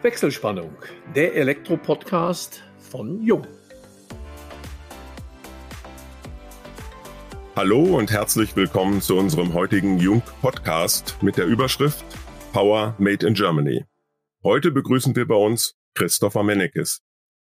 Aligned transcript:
Wechselspannung, 0.00 0.76
der 1.16 1.34
Elektro-Podcast 1.34 2.62
von 2.78 3.20
Jung. 3.20 3.44
Hallo 7.56 7.98
und 7.98 8.12
herzlich 8.12 8.54
willkommen 8.54 9.02
zu 9.02 9.16
unserem 9.16 9.54
heutigen 9.54 9.98
Jung-Podcast 9.98 11.20
mit 11.20 11.36
der 11.36 11.46
Überschrift 11.46 12.04
Power 12.52 12.94
Made 12.98 13.26
in 13.26 13.34
Germany. 13.34 13.86
Heute 14.44 14.70
begrüßen 14.70 15.16
wir 15.16 15.26
bei 15.26 15.34
uns 15.34 15.74
Christopher 15.94 16.44
Mennekes. 16.44 17.00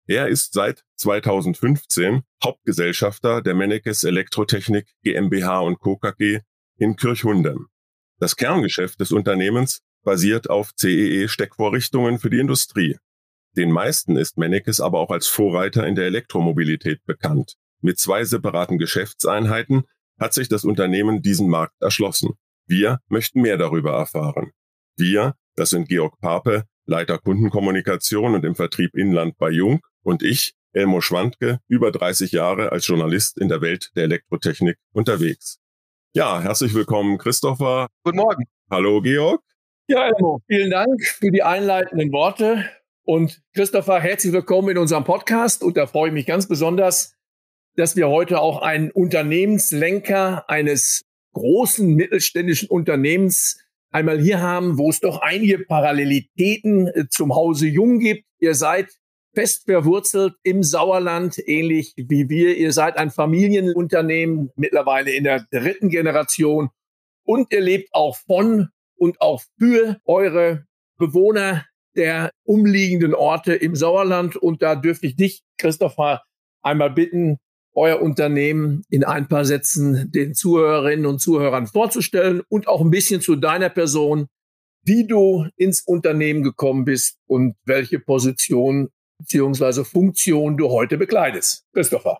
Er 0.05 0.27
ist 0.27 0.53
seit 0.53 0.83
2015 0.97 2.21
Hauptgesellschafter 2.43 3.41
der 3.41 3.55
Mennekes 3.55 4.03
Elektrotechnik 4.03 4.87
GmbH 5.01 5.61
und 5.61 5.79
Co. 5.79 5.97
KG 5.97 6.41
in 6.77 6.95
Kirchhundem. 6.95 7.69
Das 8.19 8.35
Kerngeschäft 8.35 8.99
des 8.99 9.11
Unternehmens 9.11 9.81
basiert 10.05 10.49
auf 10.49 10.71
CEE-Steckvorrichtungen 10.77 12.19
für 12.19 12.29
die 12.29 12.39
Industrie. 12.39 12.97
Den 13.57 13.71
meisten 13.71 14.15
ist 14.15 14.37
Mennekes 14.37 14.79
aber 14.79 14.99
auch 14.99 15.11
als 15.11 15.27
Vorreiter 15.27 15.85
in 15.85 15.95
der 15.95 16.05
Elektromobilität 16.05 17.03
bekannt. 17.05 17.55
Mit 17.81 17.99
zwei 17.99 18.23
separaten 18.23 18.77
Geschäftseinheiten 18.77 19.83
hat 20.17 20.33
sich 20.33 20.47
das 20.47 20.63
Unternehmen 20.63 21.21
diesen 21.21 21.49
Markt 21.49 21.75
erschlossen. 21.81 22.35
Wir 22.67 22.99
möchten 23.09 23.41
mehr 23.41 23.57
darüber 23.57 23.91
erfahren. 23.91 24.51
Wir, 24.97 25.35
das 25.55 25.69
sind 25.71 25.89
Georg 25.89 26.19
Pape, 26.19 26.63
Leiter 26.85 27.17
Kundenkommunikation 27.17 28.35
und 28.35 28.45
im 28.45 28.55
Vertrieb 28.55 28.95
Inland 28.95 29.37
bei 29.37 29.49
Jung 29.49 29.81
und 30.03 30.23
ich, 30.23 30.53
Elmo 30.71 31.01
Schwandke, 31.01 31.59
über 31.67 31.91
30 31.91 32.31
Jahre 32.31 32.71
als 32.71 32.87
Journalist 32.87 33.37
in 33.39 33.49
der 33.49 33.61
Welt 33.61 33.91
der 33.95 34.03
Elektrotechnik 34.03 34.77
unterwegs. 34.93 35.57
Ja, 36.13 36.41
herzlich 36.41 36.73
willkommen, 36.73 37.17
Christopher. 37.17 37.87
Guten 38.03 38.17
Morgen. 38.17 38.45
Hallo, 38.69 39.01
Georg. 39.01 39.41
Ja, 39.87 40.07
Elmo, 40.07 40.41
vielen 40.47 40.71
Dank 40.71 41.05
für 41.05 41.29
die 41.29 41.43
einleitenden 41.43 42.11
Worte. 42.11 42.67
Und 43.03 43.43
Christopher, 43.53 43.99
herzlich 43.99 44.33
willkommen 44.33 44.69
in 44.69 44.79
unserem 44.79 45.03
Podcast. 45.03 45.63
Und 45.63 45.77
da 45.77 45.85
freue 45.85 46.07
ich 46.07 46.13
mich 46.15 46.25
ganz 46.25 46.47
besonders, 46.47 47.15
dass 47.75 47.95
wir 47.95 48.09
heute 48.09 48.39
auch 48.41 48.63
einen 48.63 48.89
Unternehmenslenker 48.89 50.49
eines 50.49 51.03
großen 51.33 51.93
mittelständischen 51.93 52.67
Unternehmens 52.67 53.63
einmal 53.91 54.19
hier 54.19 54.41
haben, 54.41 54.79
wo 54.79 54.89
es 54.89 55.01
doch 55.01 55.21
einige 55.21 55.59
Parallelitäten 55.59 56.87
äh, 56.87 57.05
zum 57.07 57.35
Hause 57.35 57.67
Jung 57.67 57.99
gibt. 57.99 58.25
Ihr 58.39 58.55
seid 58.55 58.89
fest 59.35 59.65
verwurzelt 59.65 60.33
im 60.41 60.63
Sauerland, 60.63 61.37
ähnlich 61.47 61.93
wie 61.95 62.27
wir. 62.27 62.57
Ihr 62.57 62.71
seid 62.71 62.97
ein 62.97 63.11
Familienunternehmen, 63.11 64.49
mittlerweile 64.55 65.11
in 65.11 65.25
der 65.25 65.45
dritten 65.51 65.89
Generation. 65.89 66.71
Und 67.23 67.53
ihr 67.53 67.61
lebt 67.61 67.89
auch 67.93 68.17
von 68.17 68.69
und 68.97 69.21
auch 69.21 69.41
für 69.59 69.97
eure 70.05 70.65
Bewohner 70.97 71.65
der 71.95 72.31
umliegenden 72.43 73.13
Orte 73.13 73.53
im 73.55 73.75
Sauerland. 73.75 74.35
Und 74.35 74.61
da 74.61 74.75
dürfte 74.75 75.07
ich 75.07 75.15
dich, 75.15 75.43
Christopher, 75.57 76.23
einmal 76.61 76.91
bitten, 76.91 77.37
euer 77.73 78.01
Unternehmen 78.01 78.83
in 78.89 79.03
ein 79.03 79.27
paar 79.27 79.45
Sätzen 79.45 80.11
den 80.11 80.33
Zuhörerinnen 80.33 81.05
und 81.05 81.19
Zuhörern 81.19 81.67
vorzustellen 81.67 82.41
und 82.47 82.67
auch 82.67 82.81
ein 82.81 82.89
bisschen 82.89 83.21
zu 83.21 83.35
deiner 83.35 83.69
Person, 83.69 84.27
wie 84.83 85.05
du 85.05 85.47
ins 85.57 85.81
Unternehmen 85.85 86.43
gekommen 86.43 86.85
bist 86.85 87.17
und 87.27 87.55
welche 87.65 87.99
Position 87.99 88.89
beziehungsweise 89.17 89.83
Funktion 89.83 90.57
du 90.57 90.69
heute 90.69 90.97
bekleidest. 90.97 91.65
Christopher. 91.73 92.19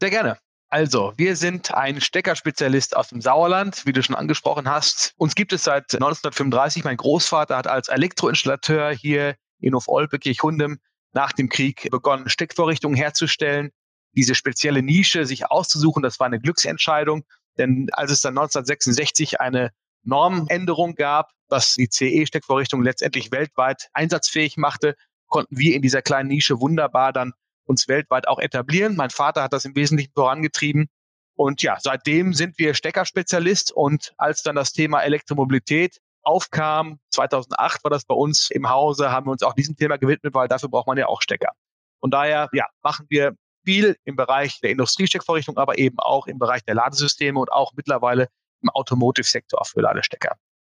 Sehr 0.00 0.10
gerne. 0.10 0.43
Also, 0.74 1.12
wir 1.16 1.36
sind 1.36 1.72
ein 1.72 2.00
Steckerspezialist 2.00 2.96
aus 2.96 3.10
dem 3.10 3.20
Sauerland, 3.20 3.86
wie 3.86 3.92
du 3.92 4.02
schon 4.02 4.16
angesprochen 4.16 4.68
hast. 4.68 5.14
Uns 5.16 5.36
gibt 5.36 5.52
es 5.52 5.62
seit 5.62 5.94
1935. 5.94 6.82
Mein 6.82 6.96
Großvater 6.96 7.56
hat 7.56 7.68
als 7.68 7.86
Elektroinstallateur 7.86 8.90
hier 8.90 9.36
in 9.60 9.72
Hof-Olpe-Kirchhundem 9.72 10.80
nach 11.12 11.30
dem 11.30 11.48
Krieg 11.48 11.88
begonnen, 11.92 12.28
Steckvorrichtungen 12.28 12.96
herzustellen. 12.96 13.70
Diese 14.16 14.34
spezielle 14.34 14.82
Nische 14.82 15.26
sich 15.26 15.48
auszusuchen, 15.48 16.02
das 16.02 16.18
war 16.18 16.26
eine 16.26 16.40
Glücksentscheidung. 16.40 17.22
Denn 17.56 17.86
als 17.92 18.10
es 18.10 18.22
dann 18.22 18.36
1966 18.36 19.40
eine 19.40 19.70
Normänderung 20.02 20.96
gab, 20.96 21.30
was 21.46 21.74
die 21.74 21.88
CE-Steckvorrichtung 21.88 22.82
letztendlich 22.82 23.30
weltweit 23.30 23.90
einsatzfähig 23.92 24.56
machte, 24.56 24.96
konnten 25.28 25.56
wir 25.56 25.76
in 25.76 25.82
dieser 25.82 26.02
kleinen 26.02 26.30
Nische 26.30 26.60
wunderbar 26.60 27.12
dann 27.12 27.32
uns 27.64 27.88
weltweit 27.88 28.28
auch 28.28 28.38
etablieren. 28.38 28.96
Mein 28.96 29.10
Vater 29.10 29.42
hat 29.42 29.52
das 29.52 29.64
im 29.64 29.74
Wesentlichen 29.74 30.12
vorangetrieben. 30.14 30.88
Und 31.36 31.62
ja, 31.62 31.78
seitdem 31.80 32.32
sind 32.32 32.58
wir 32.58 32.74
Steckerspezialist. 32.74 33.72
Und 33.72 34.12
als 34.18 34.42
dann 34.42 34.56
das 34.56 34.72
Thema 34.72 35.00
Elektromobilität 35.00 36.00
aufkam, 36.22 36.98
2008 37.10 37.84
war 37.84 37.90
das 37.90 38.04
bei 38.04 38.14
uns 38.14 38.50
im 38.50 38.68
Hause, 38.68 39.10
haben 39.10 39.26
wir 39.26 39.32
uns 39.32 39.42
auch 39.42 39.54
diesem 39.54 39.76
Thema 39.76 39.96
gewidmet, 39.98 40.34
weil 40.34 40.48
dafür 40.48 40.68
braucht 40.68 40.86
man 40.86 40.96
ja 40.96 41.06
auch 41.06 41.22
Stecker. 41.22 41.52
Von 42.00 42.10
daher, 42.10 42.48
ja, 42.52 42.66
machen 42.82 43.06
wir 43.08 43.34
viel 43.64 43.96
im 44.04 44.16
Bereich 44.16 44.60
der 44.60 44.70
Industriesteckvorrichtung, 44.70 45.56
aber 45.56 45.78
eben 45.78 45.98
auch 45.98 46.26
im 46.26 46.38
Bereich 46.38 46.62
der 46.64 46.74
Ladesysteme 46.74 47.38
und 47.38 47.50
auch 47.50 47.72
mittlerweile 47.74 48.28
im 48.62 48.70
Automotive-Sektor 48.70 49.64
für 49.64 49.80
Ladestecker. 49.80 50.36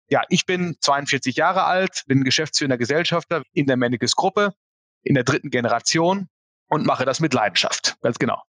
Ja, 0.07 0.21
ich 0.29 0.45
bin 0.45 0.77
42 0.79 1.35
Jahre 1.35 1.63
alt, 1.63 2.03
bin 2.07 2.23
geschäftsführender 2.23 2.77
Gesellschafter 2.77 3.43
in 3.53 3.65
der 3.65 3.75
Mennekes 3.75 4.15
Gruppe 4.15 4.53
in 5.01 5.15
der 5.15 5.23
dritten 5.23 5.49
Generation 5.49 6.27
und 6.69 6.85
mache 6.85 7.05
das 7.05 7.19
mit 7.19 7.33
Leidenschaft. 7.33 7.97
Ganz 8.01 8.17
genau. 8.19 8.41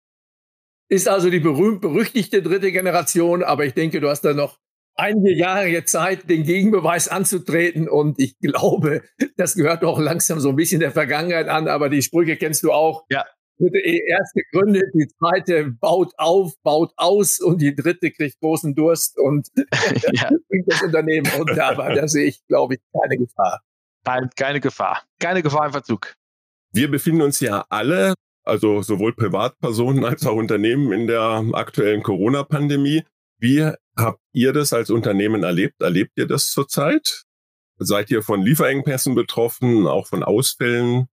Ist 0.88 1.08
also 1.08 1.30
die 1.30 1.40
berühmt-berüchtigte 1.40 2.42
dritte 2.42 2.70
Generation, 2.70 3.42
aber 3.42 3.64
ich 3.64 3.74
denke, 3.74 4.00
du 4.00 4.08
hast 4.08 4.22
da 4.22 4.34
noch 4.34 4.58
einige 4.96 5.34
Jahre 5.34 5.84
Zeit, 5.84 6.28
den 6.30 6.44
Gegenbeweis 6.44 7.08
anzutreten. 7.08 7.88
Und 7.88 8.18
ich 8.20 8.38
glaube, 8.38 9.02
das 9.36 9.54
gehört 9.54 9.82
doch 9.82 9.98
langsam 9.98 10.40
so 10.40 10.50
ein 10.50 10.56
bisschen 10.56 10.80
der 10.80 10.92
Vergangenheit 10.92 11.48
an, 11.48 11.68
aber 11.68 11.88
die 11.88 12.02
Sprüche 12.02 12.36
kennst 12.36 12.62
du 12.62 12.72
auch. 12.72 13.04
Ja. 13.10 13.24
Die 13.58 14.02
erste 14.08 14.42
gründet, 14.50 14.86
die 14.94 15.06
zweite 15.16 15.70
baut 15.70 16.12
auf, 16.16 16.54
baut 16.64 16.92
aus 16.96 17.38
und 17.38 17.62
die 17.62 17.74
dritte 17.74 18.10
kriegt 18.10 18.40
großen 18.40 18.74
Durst 18.74 19.16
und 19.16 19.48
ja. 20.12 20.28
bringt 20.48 20.66
das 20.66 20.82
Unternehmen 20.82 21.30
unter. 21.38 21.66
Aber 21.66 21.94
da 21.94 22.08
sehe 22.08 22.26
ich, 22.26 22.44
glaube 22.48 22.74
ich, 22.74 22.80
keine 22.92 23.16
Gefahr. 23.16 23.62
Keine 24.36 24.60
Gefahr. 24.60 25.02
Keine 25.20 25.42
Gefahr 25.42 25.66
im 25.66 25.72
Verzug. 25.72 26.14
Wir 26.74 26.90
befinden 26.90 27.22
uns 27.22 27.38
ja 27.38 27.64
alle, 27.68 28.14
also 28.42 28.82
sowohl 28.82 29.14
Privatpersonen 29.14 30.04
als 30.04 30.26
auch 30.26 30.34
Unternehmen 30.34 30.92
in 30.92 31.06
der 31.06 31.44
aktuellen 31.52 32.02
Corona-Pandemie. 32.02 33.04
Wie 33.38 33.70
habt 33.96 34.20
ihr 34.32 34.52
das 34.52 34.72
als 34.72 34.90
Unternehmen 34.90 35.44
erlebt? 35.44 35.80
Erlebt 35.80 36.12
ihr 36.16 36.26
das 36.26 36.50
zurzeit? 36.50 37.22
Seid 37.78 38.10
ihr 38.10 38.22
von 38.22 38.42
Lieferengpässen 38.42 39.14
betroffen, 39.14 39.86
auch 39.86 40.08
von 40.08 40.24
Ausfällen? 40.24 41.06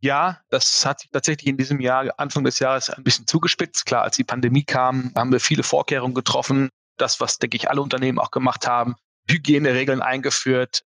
Ja, 0.00 0.40
das 0.48 0.86
hat 0.86 1.00
sich 1.00 1.10
tatsächlich 1.10 1.48
in 1.48 1.56
diesem 1.56 1.80
Jahr, 1.80 2.12
Anfang 2.16 2.44
des 2.44 2.60
Jahres, 2.60 2.88
ein 2.88 3.02
bisschen 3.02 3.26
zugespitzt. 3.26 3.84
Klar, 3.84 4.04
als 4.04 4.16
die 4.16 4.24
Pandemie 4.24 4.62
kam, 4.62 5.12
haben 5.16 5.32
wir 5.32 5.40
viele 5.40 5.64
Vorkehrungen 5.64 6.14
getroffen. 6.14 6.68
Das, 6.98 7.20
was, 7.20 7.38
denke 7.38 7.56
ich, 7.56 7.68
alle 7.68 7.82
Unternehmen 7.82 8.20
auch 8.20 8.30
gemacht 8.30 8.68
haben. 8.68 8.94
Hygieneregeln 9.28 10.02
eingeführt, 10.02 10.82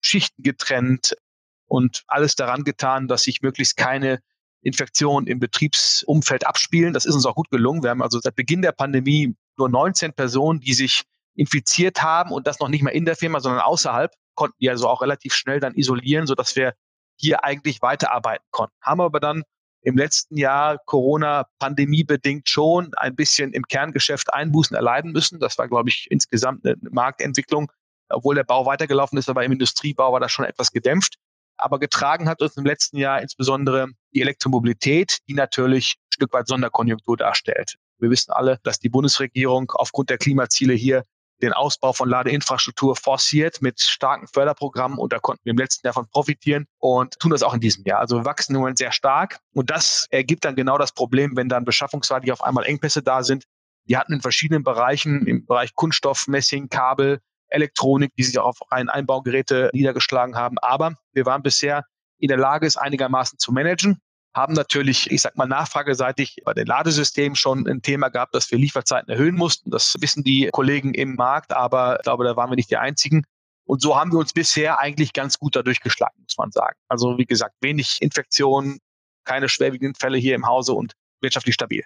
Schichten 0.00 0.42
getrennt, 0.42 1.16
und 1.66 2.04
alles 2.06 2.34
daran 2.34 2.64
getan, 2.64 3.08
dass 3.08 3.22
sich 3.22 3.42
möglichst 3.42 3.76
keine 3.76 4.20
Infektionen 4.62 5.26
im 5.26 5.38
Betriebsumfeld 5.38 6.46
abspielen. 6.46 6.92
Das 6.92 7.06
ist 7.06 7.14
uns 7.14 7.26
auch 7.26 7.34
gut 7.34 7.50
gelungen. 7.50 7.82
Wir 7.82 7.90
haben 7.90 8.02
also 8.02 8.18
seit 8.20 8.34
Beginn 8.34 8.62
der 8.62 8.72
Pandemie 8.72 9.34
nur 9.56 9.68
19 9.68 10.12
Personen, 10.12 10.60
die 10.60 10.74
sich 10.74 11.04
infiziert 11.34 12.02
haben 12.02 12.32
und 12.32 12.46
das 12.46 12.58
noch 12.58 12.68
nicht 12.68 12.82
mal 12.82 12.90
in 12.90 13.04
der 13.04 13.16
Firma, 13.16 13.40
sondern 13.40 13.60
außerhalb, 13.60 14.12
konnten 14.34 14.56
die 14.60 14.70
also 14.70 14.88
auch 14.88 15.02
relativ 15.02 15.34
schnell 15.34 15.60
dann 15.60 15.74
isolieren, 15.74 16.26
sodass 16.26 16.56
wir 16.56 16.74
hier 17.18 17.44
eigentlich 17.44 17.80
weiterarbeiten 17.82 18.44
konnten. 18.50 18.74
Haben 18.82 19.00
aber 19.00 19.20
dann 19.20 19.42
im 19.82 19.96
letzten 19.96 20.36
Jahr 20.36 20.78
Corona-Pandemie 20.86 22.02
bedingt 22.02 22.48
schon 22.48 22.92
ein 22.96 23.14
bisschen 23.14 23.52
im 23.52 23.62
Kerngeschäft 23.62 24.32
Einbußen 24.34 24.74
erleiden 24.76 25.12
müssen. 25.12 25.38
Das 25.38 25.58
war, 25.58 25.68
glaube 25.68 25.90
ich, 25.90 26.08
insgesamt 26.10 26.66
eine 26.66 26.76
Marktentwicklung. 26.90 27.70
Obwohl 28.08 28.34
der 28.34 28.44
Bau 28.44 28.66
weitergelaufen 28.66 29.18
ist, 29.18 29.28
aber 29.28 29.44
im 29.44 29.52
Industriebau 29.52 30.12
war 30.12 30.20
das 30.20 30.32
schon 30.32 30.44
etwas 30.44 30.70
gedämpft. 30.70 31.18
Aber 31.56 31.78
getragen 31.78 32.28
hat 32.28 32.42
uns 32.42 32.56
im 32.56 32.64
letzten 32.64 32.98
Jahr 32.98 33.20
insbesondere 33.22 33.88
die 34.14 34.22
Elektromobilität, 34.22 35.18
die 35.28 35.34
natürlich 35.34 35.96
ein 35.96 36.12
Stück 36.12 36.32
weit 36.32 36.48
Sonderkonjunktur 36.48 37.16
darstellt. 37.16 37.76
Wir 37.98 38.10
wissen 38.10 38.32
alle, 38.32 38.58
dass 38.62 38.78
die 38.78 38.88
Bundesregierung 38.88 39.72
aufgrund 39.72 40.10
der 40.10 40.18
Klimaziele 40.18 40.74
hier 40.74 41.04
den 41.42 41.52
Ausbau 41.52 41.92
von 41.92 42.08
Ladeinfrastruktur 42.08 42.96
forciert 42.96 43.60
mit 43.60 43.80
starken 43.80 44.26
Förderprogrammen 44.26 44.98
und 44.98 45.12
da 45.12 45.18
konnten 45.18 45.44
wir 45.44 45.50
im 45.50 45.58
letzten 45.58 45.86
Jahr 45.86 45.94
von 45.94 46.08
profitieren 46.08 46.66
und 46.78 47.18
tun 47.18 47.30
das 47.30 47.42
auch 47.42 47.54
in 47.54 47.60
diesem 47.60 47.84
Jahr. 47.84 48.00
Also 48.00 48.16
wir 48.16 48.24
wachsen 48.24 48.54
im 48.54 48.60
Moment 48.60 48.78
sehr 48.78 48.92
stark 48.92 49.38
und 49.52 49.70
das 49.70 50.06
ergibt 50.10 50.44
dann 50.44 50.56
genau 50.56 50.78
das 50.78 50.92
Problem, 50.92 51.36
wenn 51.36 51.48
dann 51.48 51.64
beschaffungsseitig 51.64 52.32
auf 52.32 52.42
einmal 52.42 52.64
Engpässe 52.64 53.02
da 53.02 53.22
sind. 53.22 53.44
Wir 53.84 53.98
hatten 53.98 54.14
in 54.14 54.22
verschiedenen 54.22 54.64
Bereichen, 54.64 55.26
im 55.26 55.46
Bereich 55.46 55.74
Kunststoff, 55.74 56.26
Messing, 56.26 56.68
Kabel, 56.68 57.20
Elektronik, 57.48 58.12
die 58.16 58.24
sich 58.24 58.38
auf 58.38 58.58
rein 58.70 58.88
Einbaugeräte 58.88 59.70
niedergeschlagen 59.72 60.36
haben. 60.36 60.58
Aber 60.58 60.94
wir 61.12 61.26
waren 61.26 61.42
bisher 61.42 61.84
in 62.18 62.28
der 62.28 62.38
Lage, 62.38 62.66
es 62.66 62.76
einigermaßen 62.76 63.38
zu 63.38 63.52
managen 63.52 64.00
haben 64.36 64.52
natürlich, 64.52 65.10
ich 65.10 65.22
sag 65.22 65.34
mal, 65.36 65.46
nachfrageseitig 65.46 66.42
bei 66.44 66.52
den 66.52 66.66
Ladesystemen 66.66 67.36
schon 67.36 67.66
ein 67.66 67.80
Thema 67.80 68.10
gehabt, 68.10 68.34
dass 68.34 68.50
wir 68.50 68.58
Lieferzeiten 68.58 69.10
erhöhen 69.10 69.34
mussten. 69.34 69.70
Das 69.70 69.96
wissen 69.98 70.22
die 70.24 70.50
Kollegen 70.52 70.92
im 70.92 71.14
Markt, 71.14 71.52
aber 71.52 71.96
ich 71.96 72.02
glaube, 72.02 72.24
da 72.24 72.36
waren 72.36 72.50
wir 72.50 72.56
nicht 72.56 72.70
die 72.70 72.76
einzigen. 72.76 73.24
Und 73.64 73.80
so 73.80 73.98
haben 73.98 74.12
wir 74.12 74.18
uns 74.18 74.34
bisher 74.34 74.78
eigentlich 74.78 75.14
ganz 75.14 75.38
gut 75.38 75.56
dadurch 75.56 75.80
geschlagen, 75.80 76.20
muss 76.20 76.36
man 76.36 76.52
sagen. 76.52 76.76
Also 76.86 77.16
wie 77.16 77.24
gesagt, 77.24 77.54
wenig 77.62 77.96
Infektionen, 78.00 78.78
keine 79.24 79.48
schwerwiegenden 79.48 79.94
Fälle 79.94 80.18
hier 80.18 80.34
im 80.34 80.46
Hause 80.46 80.74
und 80.74 80.92
wirtschaftlich 81.22 81.54
stabil. 81.54 81.82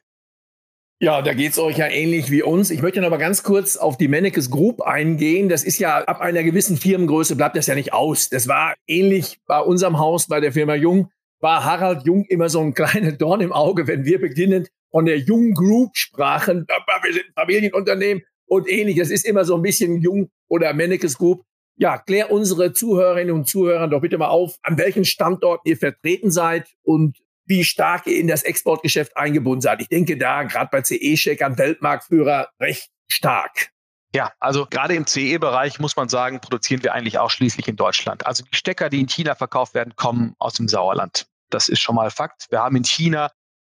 Ja, 1.02 1.22
da 1.22 1.32
geht's 1.32 1.58
euch 1.58 1.78
ja 1.78 1.88
ähnlich 1.88 2.30
wie 2.30 2.42
uns. 2.42 2.70
Ich 2.70 2.82
möchte 2.82 3.00
noch 3.00 3.08
mal 3.08 3.16
ganz 3.16 3.42
kurz 3.42 3.78
auf 3.78 3.96
die 3.96 4.06
Mennekes 4.06 4.50
Group 4.50 4.82
eingehen. 4.82 5.48
Das 5.48 5.64
ist 5.64 5.78
ja 5.78 6.04
ab 6.04 6.20
einer 6.20 6.42
gewissen 6.42 6.76
Firmengröße 6.76 7.36
bleibt 7.36 7.56
das 7.56 7.68
ja 7.68 7.74
nicht 7.74 7.94
aus. 7.94 8.28
Das 8.28 8.48
war 8.48 8.74
ähnlich 8.86 9.38
bei 9.46 9.60
unserem 9.60 9.98
Haus, 9.98 10.28
bei 10.28 10.40
der 10.40 10.52
Firma 10.52 10.74
Jung, 10.74 11.10
war 11.40 11.64
Harald 11.64 12.04
Jung 12.04 12.26
immer 12.26 12.50
so 12.50 12.60
ein 12.60 12.74
kleiner 12.74 13.12
Dorn 13.12 13.40
im 13.40 13.50
Auge, 13.50 13.86
wenn 13.86 14.04
wir 14.04 14.20
beginnend 14.20 14.68
von 14.90 15.06
der 15.06 15.18
Jung 15.18 15.54
Group 15.54 15.96
sprachen. 15.96 16.66
Wir 17.02 17.12
sind 17.14 17.24
Familienunternehmen 17.34 18.22
und 18.44 18.68
ähnlich. 18.68 18.98
Das 18.98 19.08
ist 19.08 19.24
immer 19.24 19.46
so 19.46 19.54
ein 19.54 19.62
bisschen 19.62 20.02
Jung 20.02 20.28
oder 20.48 20.74
Mennekes 20.74 21.16
Group. 21.16 21.44
Ja, 21.76 21.96
klär 21.96 22.30
unsere 22.30 22.74
Zuhörerinnen 22.74 23.34
und 23.34 23.48
Zuhörer 23.48 23.88
doch 23.88 24.02
bitte 24.02 24.18
mal 24.18 24.28
auf, 24.28 24.58
an 24.62 24.76
welchen 24.76 25.06
Standorten 25.06 25.66
ihr 25.66 25.78
vertreten 25.78 26.30
seid 26.30 26.68
und 26.82 27.16
wie 27.50 27.64
stark 27.64 28.06
ihr 28.06 28.16
in 28.16 28.28
das 28.28 28.44
Exportgeschäft 28.44 29.16
eingebunden 29.16 29.60
seid. 29.60 29.82
Ich 29.82 29.88
denke 29.88 30.16
da 30.16 30.44
gerade 30.44 30.70
bei 30.70 30.82
CE-Checkern 30.82 31.58
Weltmarktführer 31.58 32.48
recht 32.60 32.90
stark. 33.10 33.72
Ja, 34.14 34.32
also 34.38 34.66
gerade 34.66 34.94
im 34.94 35.06
CE-Bereich 35.06 35.80
muss 35.80 35.96
man 35.96 36.08
sagen, 36.08 36.40
produzieren 36.40 36.82
wir 36.82 36.94
eigentlich 36.94 37.18
ausschließlich 37.18 37.66
in 37.68 37.76
Deutschland. 37.76 38.24
Also 38.24 38.44
die 38.44 38.56
Stecker, 38.56 38.88
die 38.88 39.00
in 39.00 39.08
China 39.08 39.34
verkauft 39.34 39.74
werden, 39.74 39.94
kommen 39.96 40.34
aus 40.38 40.54
dem 40.54 40.68
Sauerland. 40.68 41.26
Das 41.50 41.68
ist 41.68 41.80
schon 41.80 41.96
mal 41.96 42.10
Fakt. 42.10 42.46
Wir 42.50 42.60
haben 42.60 42.76
in 42.76 42.84
China 42.84 43.30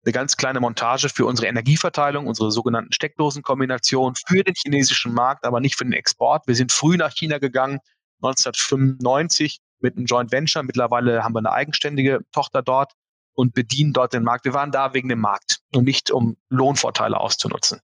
eine 0.05 0.13
ganz 0.13 0.37
kleine 0.37 0.59
Montage 0.59 1.09
für 1.09 1.25
unsere 1.25 1.47
Energieverteilung, 1.47 2.27
unsere 2.27 2.51
sogenannten 2.51 2.93
Steckdosenkombination 2.93 4.13
für 4.27 4.43
den 4.43 4.53
chinesischen 4.55 5.13
Markt, 5.13 5.45
aber 5.45 5.59
nicht 5.59 5.77
für 5.77 5.85
den 5.85 5.93
Export. 5.93 6.45
Wir 6.45 6.55
sind 6.55 6.71
früh 6.71 6.97
nach 6.97 7.13
China 7.13 7.39
gegangen, 7.39 7.79
1995 8.21 9.61
mit 9.79 9.97
einem 9.97 10.05
Joint 10.05 10.31
Venture. 10.31 10.63
Mittlerweile 10.63 11.23
haben 11.23 11.33
wir 11.33 11.39
eine 11.39 11.51
eigenständige 11.51 12.19
Tochter 12.31 12.61
dort 12.61 12.93
und 13.33 13.53
bedienen 13.53 13.93
dort 13.93 14.13
den 14.13 14.23
Markt. 14.23 14.45
Wir 14.45 14.53
waren 14.53 14.71
da 14.71 14.93
wegen 14.93 15.09
dem 15.09 15.19
Markt 15.19 15.59
und 15.73 15.85
nicht 15.85 16.11
um 16.11 16.37
Lohnvorteile 16.49 17.19
auszunutzen. 17.19 17.79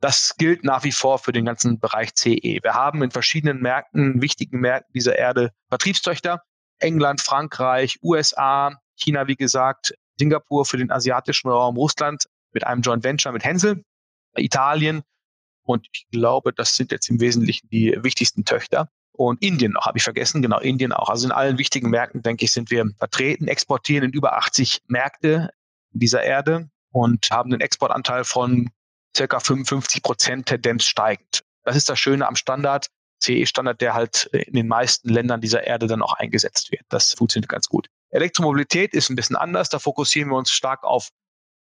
Das 0.00 0.36
gilt 0.36 0.64
nach 0.64 0.84
wie 0.84 0.92
vor 0.92 1.18
für 1.18 1.32
den 1.32 1.44
ganzen 1.44 1.78
Bereich 1.78 2.14
CE. 2.14 2.60
Wir 2.62 2.74
haben 2.74 3.02
in 3.02 3.10
verschiedenen 3.10 3.60
Märkten, 3.60 4.20
wichtigen 4.20 4.60
Märkten 4.60 4.92
dieser 4.92 5.16
Erde 5.16 5.50
Vertriebstöchter. 5.68 6.42
England, 6.78 7.20
Frankreich, 7.20 7.98
USA, 8.02 8.78
China, 8.96 9.26
wie 9.28 9.36
gesagt, 9.36 9.94
Singapur 10.18 10.64
für 10.66 10.76
den 10.76 10.90
asiatischen 10.90 11.48
Raum, 11.48 11.76
Russland 11.76 12.26
mit 12.52 12.66
einem 12.66 12.82
Joint 12.82 13.04
Venture 13.04 13.32
mit 13.32 13.44
Hensel, 13.44 13.82
Italien 14.36 15.02
und 15.64 15.88
ich 15.92 16.06
glaube, 16.10 16.52
das 16.52 16.76
sind 16.76 16.92
jetzt 16.92 17.08
im 17.08 17.20
Wesentlichen 17.20 17.68
die 17.70 17.96
wichtigsten 18.02 18.44
Töchter. 18.44 18.90
Und 19.16 19.40
Indien 19.42 19.72
noch, 19.72 19.86
habe 19.86 19.98
ich 19.98 20.04
vergessen, 20.04 20.42
genau, 20.42 20.58
Indien 20.58 20.92
auch. 20.92 21.08
Also 21.08 21.26
in 21.26 21.32
allen 21.32 21.56
wichtigen 21.56 21.88
Märkten, 21.88 22.22
denke 22.22 22.44
ich, 22.44 22.52
sind 22.52 22.70
wir 22.72 22.84
vertreten, 22.98 23.46
exportieren 23.46 24.06
in 24.06 24.12
über 24.12 24.36
80 24.36 24.82
Märkte 24.88 25.50
dieser 25.92 26.24
Erde 26.24 26.68
und 26.90 27.28
haben 27.30 27.52
einen 27.52 27.60
Exportanteil 27.60 28.24
von 28.24 28.70
circa 29.16 29.38
55 29.38 30.02
Prozent 30.02 30.46
Tendenz 30.46 30.84
steigend. 30.84 31.44
Das 31.62 31.76
ist 31.76 31.88
das 31.88 31.98
Schöne 32.00 32.26
am 32.26 32.34
Standard, 32.34 32.88
CE-Standard, 33.22 33.80
der 33.80 33.94
halt 33.94 34.24
in 34.32 34.54
den 34.54 34.66
meisten 34.66 35.08
Ländern 35.08 35.40
dieser 35.40 35.64
Erde 35.64 35.86
dann 35.86 36.02
auch 36.02 36.14
eingesetzt 36.14 36.72
wird. 36.72 36.82
Das 36.88 37.12
funktioniert 37.12 37.48
ganz 37.48 37.68
gut. 37.68 37.86
Elektromobilität 38.10 38.94
ist 38.94 39.10
ein 39.10 39.16
bisschen 39.16 39.36
anders. 39.36 39.68
Da 39.68 39.78
fokussieren 39.78 40.30
wir 40.30 40.36
uns 40.36 40.50
stark 40.50 40.82
auf 40.82 41.10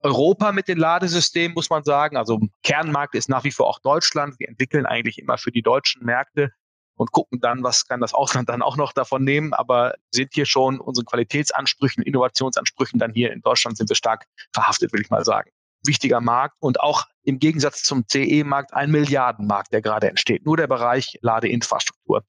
Europa 0.02 0.52
mit 0.52 0.68
den 0.68 0.78
Ladesystemen, 0.78 1.56
muss 1.56 1.70
man 1.70 1.86
sagen. 1.86 2.18
Also 2.18 2.40
Kernmarkt 2.64 3.16
ist 3.16 3.30
nach 3.30 3.46
wie 3.46 3.52
vor 3.52 3.68
auch 3.68 3.80
Deutschland. 3.80 4.36
Wir 4.38 4.50
entwickeln 4.50 4.86
eigentlich 4.86 5.18
immer 5.18 5.38
für 5.38 5.52
die 5.52 5.62
deutschen 5.62 6.06
Märkte 6.06 6.52
und 6.98 7.12
gucken 7.12 7.40
dann, 7.40 7.64
was 7.64 7.86
kann 7.86 8.02
das 8.02 8.14
Ausland 8.14 8.50
dann 8.50 8.62
auch 8.62 8.76
noch 8.76 8.92
davon 8.92 9.24
nehmen. 9.24 9.54
Aber 9.54 9.94
sind 10.12 10.34
hier 10.34 10.46
schon 10.46 10.80
unsere 10.80 11.06
Qualitätsansprüchen, 11.06 12.04
Innovationsansprüchen 12.04 13.00
dann 13.00 13.14
hier 13.14 13.32
in 13.32 13.42
Deutschland 13.42 13.78
sind 13.78 13.90
wir 13.90 13.96
stark 13.96 14.26
verhaftet, 14.52 14.92
will 14.92 15.02
ich 15.02 15.10
mal 15.10 15.24
sagen. 15.24 15.52
Wichtiger 15.86 16.20
Markt 16.20 16.56
und 16.60 16.80
auch 16.80 17.06
im 17.24 17.40
Gegensatz 17.40 17.84
zum 17.84 18.06
CE-Markt 18.08 18.74
ein 18.74 18.92
Milliardenmarkt, 18.92 19.72
der 19.72 19.82
gerade 19.82 20.10
entsteht. 20.10 20.46
Nur 20.46 20.58
der 20.58 20.68
Bereich 20.68 21.18
Ladeinfrastruktur. 21.22 22.24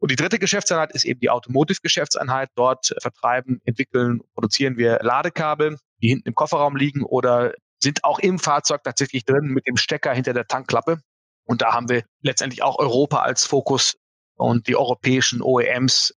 Und 0.00 0.10
die 0.10 0.16
dritte 0.16 0.38
Geschäftseinheit 0.38 0.92
ist 0.92 1.04
eben 1.04 1.20
die 1.20 1.30
Automotive-Geschäftseinheit. 1.30 2.50
Dort 2.54 2.94
vertreiben, 3.00 3.60
entwickeln, 3.64 4.20
produzieren 4.34 4.76
wir 4.76 4.98
Ladekabel, 5.02 5.78
die 6.02 6.08
hinten 6.08 6.28
im 6.28 6.34
Kofferraum 6.34 6.76
liegen 6.76 7.02
oder 7.02 7.52
sind 7.80 8.04
auch 8.04 8.18
im 8.18 8.38
Fahrzeug 8.38 8.82
tatsächlich 8.84 9.24
drin 9.24 9.46
mit 9.46 9.66
dem 9.66 9.76
Stecker 9.76 10.12
hinter 10.12 10.32
der 10.32 10.46
Tankklappe. 10.46 11.00
Und 11.48 11.62
da 11.62 11.72
haben 11.72 11.88
wir 11.88 12.04
letztendlich 12.20 12.62
auch 12.62 12.78
Europa 12.78 13.22
als 13.22 13.46
Fokus 13.46 13.96
und 14.36 14.68
die 14.68 14.76
europäischen 14.76 15.40
OEMs, 15.42 16.14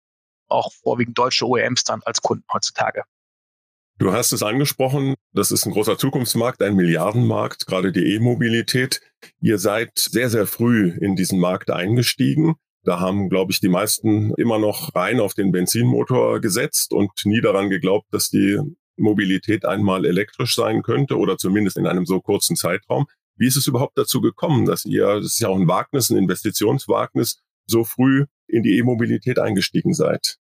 auch 0.48 0.72
vorwiegend 0.72 1.16
deutsche 1.16 1.46
OEMs 1.46 1.84
dann 1.84 2.02
als 2.04 2.20
Kunden 2.20 2.44
heutzutage. 2.52 3.04
Du 3.98 4.12
hast 4.12 4.32
es 4.32 4.42
angesprochen, 4.42 5.14
das 5.32 5.52
ist 5.52 5.66
ein 5.66 5.72
großer 5.72 5.98
Zukunftsmarkt, 5.98 6.62
ein 6.62 6.74
Milliardenmarkt, 6.74 7.66
gerade 7.66 7.92
die 7.92 8.14
E-Mobilität. 8.14 9.00
Ihr 9.40 9.58
seid 9.58 9.90
sehr, 9.98 10.30
sehr 10.30 10.46
früh 10.46 10.96
in 11.00 11.14
diesen 11.14 11.38
Markt 11.38 11.70
eingestiegen. 11.70 12.56
Da 12.82 12.98
haben, 12.98 13.28
glaube 13.28 13.52
ich, 13.52 13.60
die 13.60 13.68
meisten 13.68 14.34
immer 14.34 14.58
noch 14.58 14.94
rein 14.96 15.20
auf 15.20 15.34
den 15.34 15.52
Benzinmotor 15.52 16.40
gesetzt 16.40 16.92
und 16.92 17.10
nie 17.24 17.40
daran 17.40 17.70
geglaubt, 17.70 18.06
dass 18.10 18.30
die 18.30 18.58
Mobilität 18.96 19.64
einmal 19.64 20.04
elektrisch 20.04 20.56
sein 20.56 20.82
könnte 20.82 21.18
oder 21.18 21.36
zumindest 21.36 21.76
in 21.76 21.86
einem 21.86 22.06
so 22.06 22.20
kurzen 22.20 22.56
Zeitraum. 22.56 23.06
Wie 23.40 23.46
ist 23.46 23.56
es 23.56 23.66
überhaupt 23.66 23.96
dazu 23.96 24.20
gekommen, 24.20 24.66
dass 24.66 24.84
ihr, 24.84 25.06
das 25.16 25.32
ist 25.32 25.40
ja 25.40 25.48
auch 25.48 25.56
ein 25.56 25.66
Wagnis, 25.66 26.10
ein 26.10 26.18
Investitionswagnis, 26.18 27.40
so 27.66 27.84
früh 27.84 28.26
in 28.46 28.62
die 28.62 28.76
E-Mobilität 28.76 29.38
eingestiegen 29.38 29.94
seid? 29.94 30.36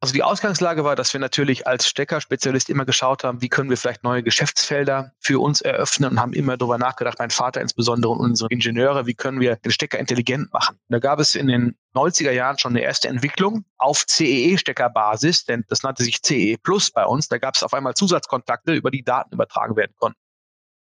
Also 0.00 0.12
die 0.12 0.24
Ausgangslage 0.24 0.82
war, 0.84 0.96
dass 0.96 1.12
wir 1.12 1.20
natürlich 1.20 1.68
als 1.68 1.88
Steckerspezialist 1.88 2.68
immer 2.68 2.84
geschaut 2.84 3.22
haben, 3.22 3.40
wie 3.42 3.48
können 3.48 3.70
wir 3.70 3.76
vielleicht 3.76 4.02
neue 4.02 4.24
Geschäftsfelder 4.24 5.12
für 5.20 5.40
uns 5.40 5.60
eröffnen 5.60 6.10
und 6.10 6.20
haben 6.20 6.32
immer 6.32 6.56
darüber 6.56 6.78
nachgedacht, 6.78 7.20
mein 7.20 7.30
Vater 7.30 7.60
insbesondere 7.60 8.10
und 8.10 8.18
unsere 8.18 8.50
Ingenieure, 8.50 9.06
wie 9.06 9.14
können 9.14 9.38
wir 9.38 9.54
den 9.54 9.70
Stecker 9.70 10.00
intelligent 10.00 10.52
machen. 10.52 10.80
Da 10.88 10.98
gab 10.98 11.20
es 11.20 11.36
in 11.36 11.46
den 11.46 11.76
90er 11.94 12.32
Jahren 12.32 12.58
schon 12.58 12.72
eine 12.72 12.82
erste 12.82 13.06
Entwicklung 13.06 13.64
auf 13.78 14.04
CEE-Steckerbasis, 14.04 15.44
denn 15.44 15.64
das 15.68 15.84
nannte 15.84 16.02
sich 16.02 16.22
CE 16.22 16.56
Plus 16.60 16.90
bei 16.90 17.06
uns. 17.06 17.28
Da 17.28 17.38
gab 17.38 17.54
es 17.54 17.62
auf 17.62 17.72
einmal 17.72 17.94
Zusatzkontakte, 17.94 18.74
über 18.74 18.90
die 18.90 19.04
Daten 19.04 19.32
übertragen 19.32 19.76
werden 19.76 19.94
konnten. 19.96 20.18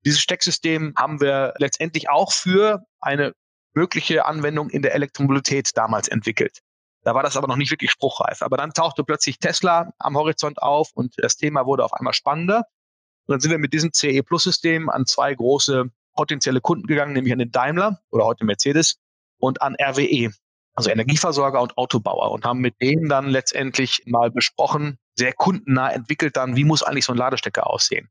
Dieses 0.05 0.19
Stecksystem 0.21 0.93
haben 0.97 1.19
wir 1.19 1.53
letztendlich 1.57 2.09
auch 2.09 2.31
für 2.31 2.85
eine 3.01 3.33
mögliche 3.73 4.25
Anwendung 4.25 4.69
in 4.69 4.81
der 4.81 4.93
Elektromobilität 4.93 5.75
damals 5.75 6.07
entwickelt. 6.07 6.59
Da 7.03 7.15
war 7.15 7.23
das 7.23 7.37
aber 7.37 7.47
noch 7.47 7.55
nicht 7.55 7.71
wirklich 7.71 7.91
spruchreif. 7.91 8.41
Aber 8.41 8.57
dann 8.57 8.73
tauchte 8.73 9.03
plötzlich 9.03 9.39
Tesla 9.39 9.91
am 9.99 10.17
Horizont 10.17 10.61
auf 10.61 10.89
und 10.93 11.13
das 11.17 11.37
Thema 11.37 11.65
wurde 11.65 11.85
auf 11.85 11.93
einmal 11.93 12.13
spannender. 12.13 12.65
Und 13.25 13.33
dann 13.33 13.39
sind 13.39 13.51
wir 13.51 13.57
mit 13.57 13.73
diesem 13.73 13.91
CE 13.93 14.21
Plus 14.23 14.43
System 14.43 14.89
an 14.89 15.05
zwei 15.05 15.33
große 15.33 15.85
potenzielle 16.15 16.61
Kunden 16.61 16.87
gegangen, 16.87 17.13
nämlich 17.13 17.31
an 17.31 17.39
den 17.39 17.51
Daimler 17.51 18.01
oder 18.11 18.25
heute 18.25 18.43
Mercedes 18.43 18.97
und 19.37 19.61
an 19.61 19.75
RWE, 19.81 20.31
also 20.73 20.89
Energieversorger 20.89 21.61
und 21.61 21.77
Autobauer 21.77 22.31
und 22.31 22.45
haben 22.45 22.59
mit 22.59 22.75
denen 22.81 23.07
dann 23.07 23.27
letztendlich 23.27 24.03
mal 24.05 24.31
besprochen, 24.31 24.97
sehr 25.15 25.33
kundennah 25.33 25.91
entwickelt 25.91 26.35
dann, 26.35 26.55
wie 26.55 26.65
muss 26.65 26.83
eigentlich 26.83 27.05
so 27.05 27.13
ein 27.13 27.17
Ladestecker 27.17 27.67
aussehen. 27.67 28.09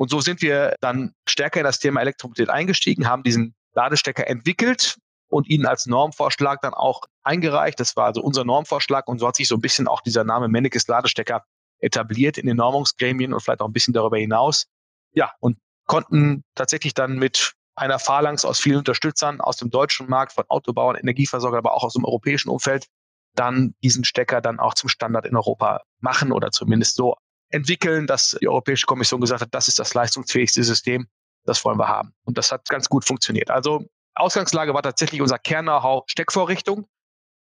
Und 0.00 0.08
so 0.08 0.22
sind 0.22 0.40
wir 0.40 0.76
dann 0.80 1.12
stärker 1.28 1.60
in 1.60 1.64
das 1.64 1.78
Thema 1.78 2.00
Elektromobilität 2.00 2.48
eingestiegen, 2.48 3.06
haben 3.06 3.22
diesen 3.22 3.54
Ladestecker 3.74 4.26
entwickelt 4.26 4.96
und 5.28 5.46
ihn 5.46 5.66
als 5.66 5.84
Normvorschlag 5.84 6.62
dann 6.62 6.72
auch 6.72 7.02
eingereicht. 7.22 7.78
Das 7.78 7.96
war 7.96 8.06
also 8.06 8.22
unser 8.22 8.46
Normvorschlag 8.46 9.06
und 9.08 9.18
so 9.18 9.28
hat 9.28 9.36
sich 9.36 9.46
so 9.46 9.56
ein 9.56 9.60
bisschen 9.60 9.88
auch 9.88 10.00
dieser 10.00 10.24
Name 10.24 10.48
Mennekes 10.48 10.88
Ladestecker 10.88 11.44
etabliert 11.80 12.38
in 12.38 12.46
den 12.46 12.56
Normungsgremien 12.56 13.34
und 13.34 13.42
vielleicht 13.42 13.60
auch 13.60 13.66
ein 13.66 13.74
bisschen 13.74 13.92
darüber 13.92 14.16
hinaus. 14.16 14.68
Ja, 15.12 15.32
und 15.38 15.58
konnten 15.86 16.44
tatsächlich 16.54 16.94
dann 16.94 17.18
mit 17.18 17.52
einer 17.74 17.98
Phalanx 17.98 18.46
aus 18.46 18.58
vielen 18.58 18.78
Unterstützern 18.78 19.42
aus 19.42 19.58
dem 19.58 19.68
deutschen 19.68 20.08
Markt, 20.08 20.32
von 20.32 20.44
Autobauern, 20.48 20.96
Energieversorgern, 20.96 21.58
aber 21.58 21.74
auch 21.74 21.84
aus 21.84 21.92
dem 21.92 22.06
europäischen 22.06 22.48
Umfeld, 22.48 22.86
dann 23.34 23.74
diesen 23.84 24.04
Stecker 24.04 24.40
dann 24.40 24.60
auch 24.60 24.72
zum 24.72 24.88
Standard 24.88 25.26
in 25.26 25.36
Europa 25.36 25.82
machen 25.98 26.32
oder 26.32 26.52
zumindest 26.52 26.96
so 26.96 27.16
entwickeln, 27.50 28.06
dass 28.06 28.36
die 28.40 28.48
Europäische 28.48 28.86
Kommission 28.86 29.20
gesagt 29.20 29.42
hat, 29.42 29.54
das 29.54 29.68
ist 29.68 29.78
das 29.78 29.94
leistungsfähigste 29.94 30.62
System, 30.62 31.08
das 31.44 31.64
wollen 31.64 31.78
wir 31.78 31.88
haben. 31.88 32.12
Und 32.24 32.38
das 32.38 32.52
hat 32.52 32.68
ganz 32.68 32.88
gut 32.88 33.04
funktioniert. 33.04 33.50
Also 33.50 33.84
Ausgangslage 34.14 34.74
war 34.74 34.82
tatsächlich 34.82 35.20
unser 35.20 35.38
Kern-Know-how 35.38 36.04
Steckvorrichtung. 36.06 36.86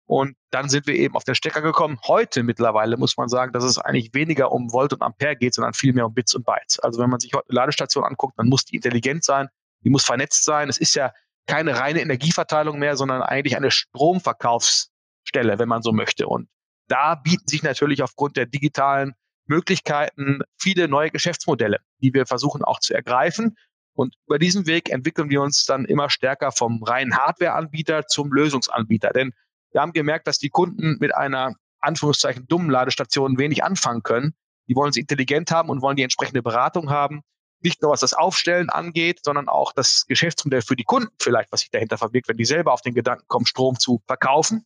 Und 0.07 0.37
dann 0.51 0.69
sind 0.69 0.85
wir 0.85 0.93
eben 0.93 1.15
auf 1.15 1.23
den 1.23 1.33
Stecker 1.33 1.61
gekommen. 1.61 1.97
Heute 2.07 2.43
mittlerweile 2.43 2.95
muss 2.95 3.17
man 3.17 3.27
sagen, 3.27 3.53
dass 3.53 3.63
es 3.63 3.79
eigentlich 3.79 4.13
weniger 4.13 4.51
um 4.51 4.71
Volt 4.71 4.93
und 4.93 5.01
Ampere 5.01 5.35
geht, 5.35 5.55
sondern 5.55 5.73
viel 5.73 5.93
mehr 5.93 6.05
um 6.05 6.13
Bits 6.13 6.35
und 6.35 6.45
Bytes. 6.45 6.79
Also 6.79 7.01
wenn 7.01 7.09
man 7.09 7.19
sich 7.19 7.33
heute 7.33 7.49
eine 7.49 7.55
Ladestation 7.55 8.03
anguckt, 8.03 8.37
dann 8.37 8.47
muss 8.47 8.65
die 8.65 8.75
intelligent 8.75 9.23
sein, 9.23 9.49
die 9.83 9.89
muss 9.89 10.05
vernetzt 10.05 10.43
sein. 10.43 10.69
Es 10.69 10.77
ist 10.77 10.93
ja 10.93 11.11
keine 11.47 11.79
reine 11.79 12.01
Energieverteilung 12.01 12.77
mehr, 12.77 12.97
sondern 12.97 13.23
eigentlich 13.23 13.57
eine 13.57 13.71
Stromverkaufsstelle, 13.71 15.57
wenn 15.57 15.67
man 15.67 15.81
so 15.81 15.91
möchte. 15.91 16.27
Und 16.27 16.49
da 16.87 17.15
bieten 17.15 17.47
sich 17.47 17.63
natürlich 17.63 18.03
aufgrund 18.03 18.37
der 18.37 18.45
digitalen 18.45 19.15
Möglichkeiten, 19.47 20.41
viele 20.57 20.87
neue 20.87 21.11
Geschäftsmodelle, 21.11 21.79
die 22.01 22.13
wir 22.13 22.25
versuchen 22.25 22.63
auch 22.63 22.79
zu 22.79 22.93
ergreifen. 22.93 23.55
Und 23.93 24.15
über 24.27 24.39
diesen 24.39 24.67
Weg 24.67 24.89
entwickeln 24.89 25.29
wir 25.29 25.41
uns 25.41 25.65
dann 25.65 25.85
immer 25.85 26.09
stärker 26.09 26.51
vom 26.51 26.83
reinen 26.83 27.15
Hardware-Anbieter 27.15 28.07
zum 28.07 28.31
Lösungsanbieter. 28.31 29.11
Denn 29.11 29.31
Wir 29.75 29.81
haben 29.81 29.91
gemerkt, 29.91 30.25
dass 30.25 30.37
die 30.39 30.49
Kunden 30.49 30.95
mit 31.01 31.13
einer 31.13 31.53
Anführungszeichen 31.81 32.47
dummen 32.47 32.69
Ladestation 32.69 33.37
wenig 33.37 33.61
anfangen 33.61 34.03
können. 34.03 34.33
Die 34.69 34.75
wollen 34.75 34.93
sie 34.93 35.01
intelligent 35.01 35.51
haben 35.51 35.69
und 35.69 35.81
wollen 35.81 35.97
die 35.97 36.03
entsprechende 36.03 36.41
Beratung 36.41 36.89
haben. 36.89 37.23
Nicht 37.59 37.81
nur 37.81 37.91
was 37.91 37.99
das 37.99 38.13
Aufstellen 38.13 38.69
angeht, 38.69 39.19
sondern 39.23 39.49
auch 39.49 39.73
das 39.73 40.05
Geschäftsmodell 40.07 40.61
für 40.61 40.77
die 40.77 40.85
Kunden 40.85 41.13
vielleicht, 41.19 41.51
was 41.51 41.59
sich 41.59 41.71
dahinter 41.71 41.97
verbirgt, 41.97 42.29
wenn 42.29 42.37
die 42.37 42.45
selber 42.45 42.71
auf 42.71 42.81
den 42.81 42.93
Gedanken 42.93 43.25
kommen, 43.27 43.45
Strom 43.45 43.77
zu 43.77 44.01
verkaufen. 44.07 44.65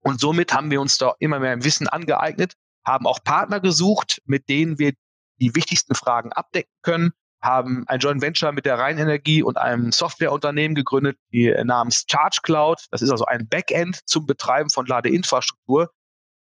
Und 0.00 0.18
somit 0.18 0.52
haben 0.52 0.72
wir 0.72 0.80
uns 0.80 0.98
da 0.98 1.14
immer 1.20 1.38
mehr 1.38 1.52
im 1.52 1.62
Wissen 1.62 1.86
angeeignet, 1.86 2.54
haben 2.84 3.06
auch 3.06 3.22
Partner 3.22 3.60
gesucht, 3.60 4.20
mit 4.24 4.48
denen 4.48 4.78
wir 4.78 4.92
die 5.40 5.54
wichtigsten 5.54 5.94
Fragen 5.94 6.32
abdecken 6.32 6.72
können, 6.82 7.12
haben 7.42 7.84
ein 7.88 7.98
Joint 7.98 8.22
Venture 8.22 8.52
mit 8.52 8.64
der 8.64 8.78
Rheinenergie 8.78 9.42
und 9.42 9.58
einem 9.58 9.90
Softwareunternehmen 9.90 10.74
gegründet, 10.76 11.18
die 11.32 11.52
namens 11.64 12.04
Charge 12.08 12.38
Cloud. 12.42 12.86
Das 12.90 13.02
ist 13.02 13.10
also 13.10 13.24
ein 13.24 13.48
Backend 13.48 14.00
zum 14.06 14.26
Betreiben 14.26 14.70
von 14.70 14.86
Ladeinfrastruktur. 14.86 15.90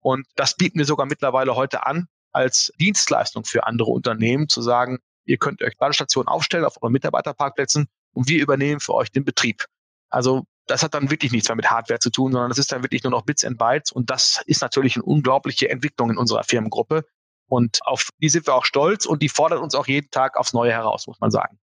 Und 0.01 0.27
das 0.35 0.55
bieten 0.55 0.77
wir 0.77 0.85
sogar 0.85 1.07
mittlerweile 1.07 1.55
heute 1.55 1.85
an 1.85 2.07
als 2.31 2.71
Dienstleistung 2.79 3.45
für 3.45 3.65
andere 3.65 3.91
Unternehmen, 3.91 4.49
zu 4.49 4.61
sagen, 4.61 4.99
ihr 5.25 5.37
könnt 5.37 5.63
euch 5.63 5.73
Ladestationen 5.79 6.27
aufstellen 6.27 6.65
auf 6.65 6.81
euren 6.81 6.91
Mitarbeiterparkplätzen 6.91 7.87
und 8.13 8.27
wir 8.27 8.41
übernehmen 8.41 8.79
für 8.79 8.93
euch 8.93 9.11
den 9.11 9.23
Betrieb. 9.23 9.65
Also 10.09 10.43
das 10.67 10.83
hat 10.83 10.93
dann 10.93 11.11
wirklich 11.11 11.31
nichts 11.31 11.49
mehr 11.49 11.55
mit 11.55 11.69
Hardware 11.69 11.99
zu 11.99 12.09
tun, 12.09 12.31
sondern 12.31 12.49
das 12.49 12.57
ist 12.57 12.71
dann 12.71 12.83
wirklich 12.83 13.03
nur 13.03 13.11
noch 13.11 13.23
Bits 13.23 13.43
and 13.43 13.57
Bytes 13.57 13.91
und 13.91 14.09
das 14.09 14.41
ist 14.45 14.61
natürlich 14.61 14.95
eine 14.95 15.03
unglaubliche 15.03 15.69
Entwicklung 15.69 16.11
in 16.11 16.17
unserer 16.17 16.43
Firmengruppe 16.43 17.05
und 17.47 17.79
auf 17.85 18.09
die 18.21 18.29
sind 18.29 18.47
wir 18.47 18.55
auch 18.55 18.65
stolz 18.65 19.05
und 19.05 19.21
die 19.21 19.29
fordert 19.29 19.59
uns 19.59 19.75
auch 19.75 19.87
jeden 19.87 20.09
Tag 20.09 20.37
aufs 20.37 20.53
Neue 20.53 20.71
heraus, 20.71 21.07
muss 21.07 21.19
man 21.19 21.31
sagen. 21.31 21.59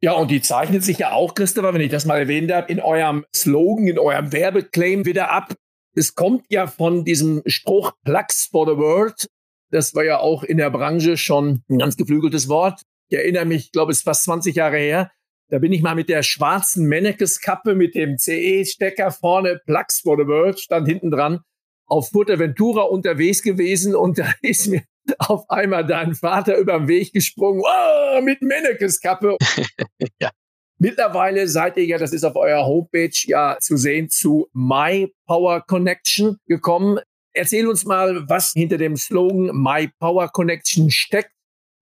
Ja, 0.00 0.12
und 0.12 0.30
die 0.30 0.42
zeichnet 0.42 0.84
sich 0.84 0.98
ja 0.98 1.12
auch, 1.12 1.34
Christopher, 1.34 1.72
wenn 1.72 1.80
ich 1.80 1.90
das 1.90 2.04
mal 2.04 2.18
erwähnt 2.18 2.52
habe, 2.52 2.70
in 2.70 2.78
eurem 2.78 3.24
Slogan, 3.34 3.86
in 3.86 3.98
eurem 3.98 4.32
Werbeclaim 4.32 5.06
wieder 5.06 5.30
ab. 5.30 5.54
Es 5.96 6.14
kommt 6.14 6.44
ja 6.50 6.66
von 6.66 7.04
diesem 7.04 7.42
Spruch 7.46 7.92
Plugs 8.04 8.48
for 8.50 8.66
the 8.66 8.76
World. 8.76 9.28
Das 9.70 9.94
war 9.94 10.04
ja 10.04 10.18
auch 10.18 10.42
in 10.42 10.58
der 10.58 10.70
Branche 10.70 11.16
schon 11.16 11.62
ein 11.70 11.78
ganz 11.78 11.96
geflügeltes 11.96 12.48
Wort. 12.48 12.82
Ich 13.08 13.16
erinnere 13.16 13.46
mich, 13.46 13.66
ich 13.66 13.72
glaube, 13.72 13.92
es 13.92 13.98
ist 13.98 14.04
fast 14.04 14.24
20 14.24 14.54
Jahre 14.54 14.76
her. 14.76 15.10
Da 15.54 15.60
bin 15.60 15.72
ich 15.72 15.82
mal 15.82 15.94
mit 15.94 16.08
der 16.08 16.24
schwarzen 16.24 16.88
Mennekes-Kappe 16.88 17.76
mit 17.76 17.94
dem 17.94 18.18
CE-Stecker 18.18 19.12
vorne, 19.12 19.60
Plugs 19.64 20.00
for 20.00 20.16
the 20.16 20.26
World, 20.26 20.58
stand 20.58 20.88
hinten 20.88 21.12
dran, 21.12 21.42
auf 21.86 22.08
Fuerteventura 22.08 22.82
unterwegs 22.82 23.40
gewesen 23.40 23.94
und 23.94 24.18
da 24.18 24.26
ist 24.42 24.66
mir 24.66 24.82
auf 25.20 25.48
einmal 25.48 25.86
dein 25.86 26.16
Vater 26.16 26.58
über 26.58 26.76
den 26.80 26.88
Weg 26.88 27.12
gesprungen, 27.12 27.62
oh, 27.64 28.20
mit 28.20 28.42
Mennekes-Kappe. 28.42 29.36
ja. 30.20 30.32
Mittlerweile 30.78 31.46
seid 31.46 31.76
ihr 31.76 31.84
ja, 31.84 31.98
das 31.98 32.12
ist 32.12 32.24
auf 32.24 32.34
eurer 32.34 32.66
Homepage 32.66 33.16
ja 33.26 33.56
zu 33.60 33.76
sehen, 33.76 34.10
zu 34.10 34.48
My 34.54 35.14
Power 35.28 35.60
Connection 35.60 36.36
gekommen. 36.48 36.98
Erzähl 37.32 37.68
uns 37.68 37.84
mal, 37.84 38.28
was 38.28 38.50
hinter 38.56 38.78
dem 38.78 38.96
Slogan 38.96 39.52
My 39.54 39.88
Power 40.00 40.30
Connection 40.30 40.90
steckt. 40.90 41.30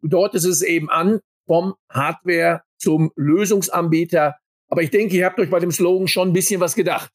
Dort 0.03 0.35
ist 0.35 0.45
es 0.45 0.61
eben 0.61 0.91
an, 0.91 1.21
vom 1.47 1.75
Hardware 1.91 2.63
zum 2.83 3.13
Lösungsanbieter. 3.17 4.37
Aber 4.69 4.83
ich 4.83 4.91
denke, 4.91 5.17
ihr 5.17 5.27
habt 5.27 5.39
euch 5.39 5.51
bei 5.51 5.61
dem 5.61 5.71
Slogan 5.71 6.09
schon 6.09 6.29
ein 6.29 6.33
bisschen 6.33 6.61
was 6.61 6.75
gedacht. 6.75 7.11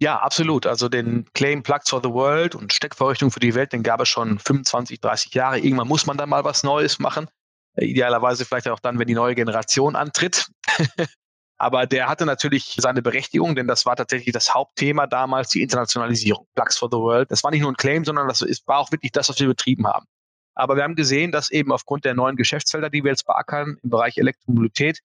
Ja, 0.00 0.18
absolut. 0.18 0.66
Also 0.66 0.88
den 0.88 1.26
Claim 1.32 1.62
Plugs 1.62 1.88
for 1.88 2.00
the 2.02 2.10
World 2.10 2.56
und 2.56 2.72
Steckvorrichtung 2.72 3.30
für 3.30 3.38
die 3.38 3.54
Welt, 3.54 3.72
den 3.72 3.84
gab 3.84 4.00
es 4.00 4.08
schon 4.08 4.38
25, 4.38 5.00
30 5.00 5.32
Jahre. 5.34 5.58
Irgendwann 5.60 5.86
muss 5.86 6.06
man 6.06 6.16
da 6.16 6.26
mal 6.26 6.44
was 6.44 6.64
Neues 6.64 6.98
machen. 6.98 7.28
Äh, 7.76 7.86
idealerweise 7.86 8.44
vielleicht 8.44 8.68
auch 8.68 8.80
dann, 8.80 8.98
wenn 8.98 9.06
die 9.06 9.14
neue 9.14 9.34
Generation 9.34 9.94
antritt. 9.96 10.48
Aber 11.56 11.86
der 11.86 12.08
hatte 12.08 12.26
natürlich 12.26 12.74
seine 12.78 13.02
Berechtigung, 13.02 13.54
denn 13.54 13.68
das 13.68 13.86
war 13.86 13.94
tatsächlich 13.94 14.32
das 14.32 14.52
Hauptthema 14.52 15.06
damals, 15.06 15.50
die 15.50 15.62
Internationalisierung. 15.62 16.48
Plugs 16.56 16.76
for 16.76 16.88
the 16.90 16.96
World. 16.96 17.30
Das 17.30 17.44
war 17.44 17.52
nicht 17.52 17.60
nur 17.60 17.70
ein 17.70 17.76
Claim, 17.76 18.04
sondern 18.04 18.26
das 18.26 18.42
war 18.66 18.78
auch 18.78 18.90
wirklich 18.90 19.12
das, 19.12 19.28
was 19.28 19.38
wir 19.38 19.46
betrieben 19.46 19.86
haben. 19.86 20.06
Aber 20.54 20.76
wir 20.76 20.82
haben 20.82 20.96
gesehen, 20.96 21.32
dass 21.32 21.50
eben 21.50 21.72
aufgrund 21.72 22.04
der 22.04 22.14
neuen 22.14 22.36
Geschäftsfelder, 22.36 22.90
die 22.90 23.04
wir 23.04 23.10
jetzt 23.10 23.26
beackern, 23.26 23.78
im 23.82 23.90
Bereich 23.90 24.18
Elektromobilität, 24.18 25.00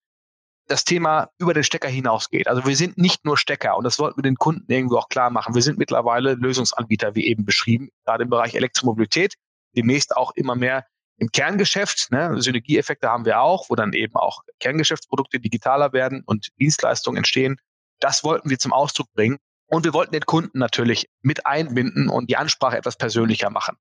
das 0.67 0.83
Thema 0.83 1.29
über 1.37 1.53
den 1.53 1.63
Stecker 1.63 1.87
hinausgeht. 1.87 2.47
Also 2.47 2.65
wir 2.65 2.75
sind 2.75 2.97
nicht 2.97 3.23
nur 3.25 3.37
Stecker 3.37 3.77
und 3.77 3.83
das 3.85 3.99
wollten 3.99 4.17
wir 4.17 4.23
den 4.23 4.35
Kunden 4.35 4.69
irgendwo 4.71 4.97
auch 4.97 5.09
klar 5.09 5.29
machen. 5.29 5.55
Wir 5.55 5.61
sind 5.61 5.77
mittlerweile 5.77 6.33
Lösungsanbieter, 6.33 7.15
wie 7.15 7.27
eben 7.27 7.45
beschrieben, 7.45 7.89
gerade 8.05 8.23
im 8.23 8.29
Bereich 8.29 8.53
Elektromobilität, 8.53 9.35
demnächst 9.75 10.15
auch 10.15 10.31
immer 10.35 10.55
mehr 10.55 10.85
im 11.17 11.29
Kerngeschäft. 11.31 12.11
Ne? 12.11 12.41
Synergieeffekte 12.41 13.09
haben 13.09 13.25
wir 13.25 13.41
auch, 13.41 13.69
wo 13.69 13.75
dann 13.75 13.93
eben 13.93 14.15
auch 14.15 14.43
Kerngeschäftsprodukte 14.59 15.39
digitaler 15.39 15.93
werden 15.93 16.23
und 16.25 16.49
Dienstleistungen 16.59 17.17
entstehen. 17.17 17.57
Das 17.99 18.23
wollten 18.23 18.49
wir 18.49 18.59
zum 18.59 18.73
Ausdruck 18.73 19.11
bringen. 19.13 19.37
Und 19.69 19.83
wir 19.83 19.93
wollten 19.93 20.13
den 20.13 20.25
Kunden 20.25 20.59
natürlich 20.59 21.09
mit 21.21 21.45
einbinden 21.45 22.09
und 22.09 22.29
die 22.29 22.37
Ansprache 22.37 22.77
etwas 22.77 22.97
persönlicher 22.97 23.49
machen. 23.49 23.77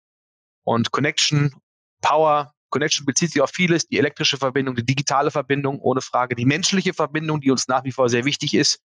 Und 0.67 0.91
Connection, 0.91 1.55
Power, 2.03 2.53
Connection 2.71 3.07
bezieht 3.07 3.31
sich 3.31 3.41
auf 3.41 3.51
vieles, 3.51 3.87
die 3.87 3.99
elektrische 3.99 4.37
Verbindung, 4.37 4.75
die 4.75 4.85
digitale 4.85 5.31
Verbindung, 5.31 5.79
ohne 5.81 6.01
Frage, 6.01 6.35
die 6.35 6.45
menschliche 6.45 6.93
Verbindung, 6.93 7.41
die 7.41 7.53
uns 7.53 7.69
nach 7.69 7.85
wie 7.85 7.93
vor 7.93 8.09
sehr 8.09 8.25
wichtig 8.25 8.53
ist. 8.53 8.81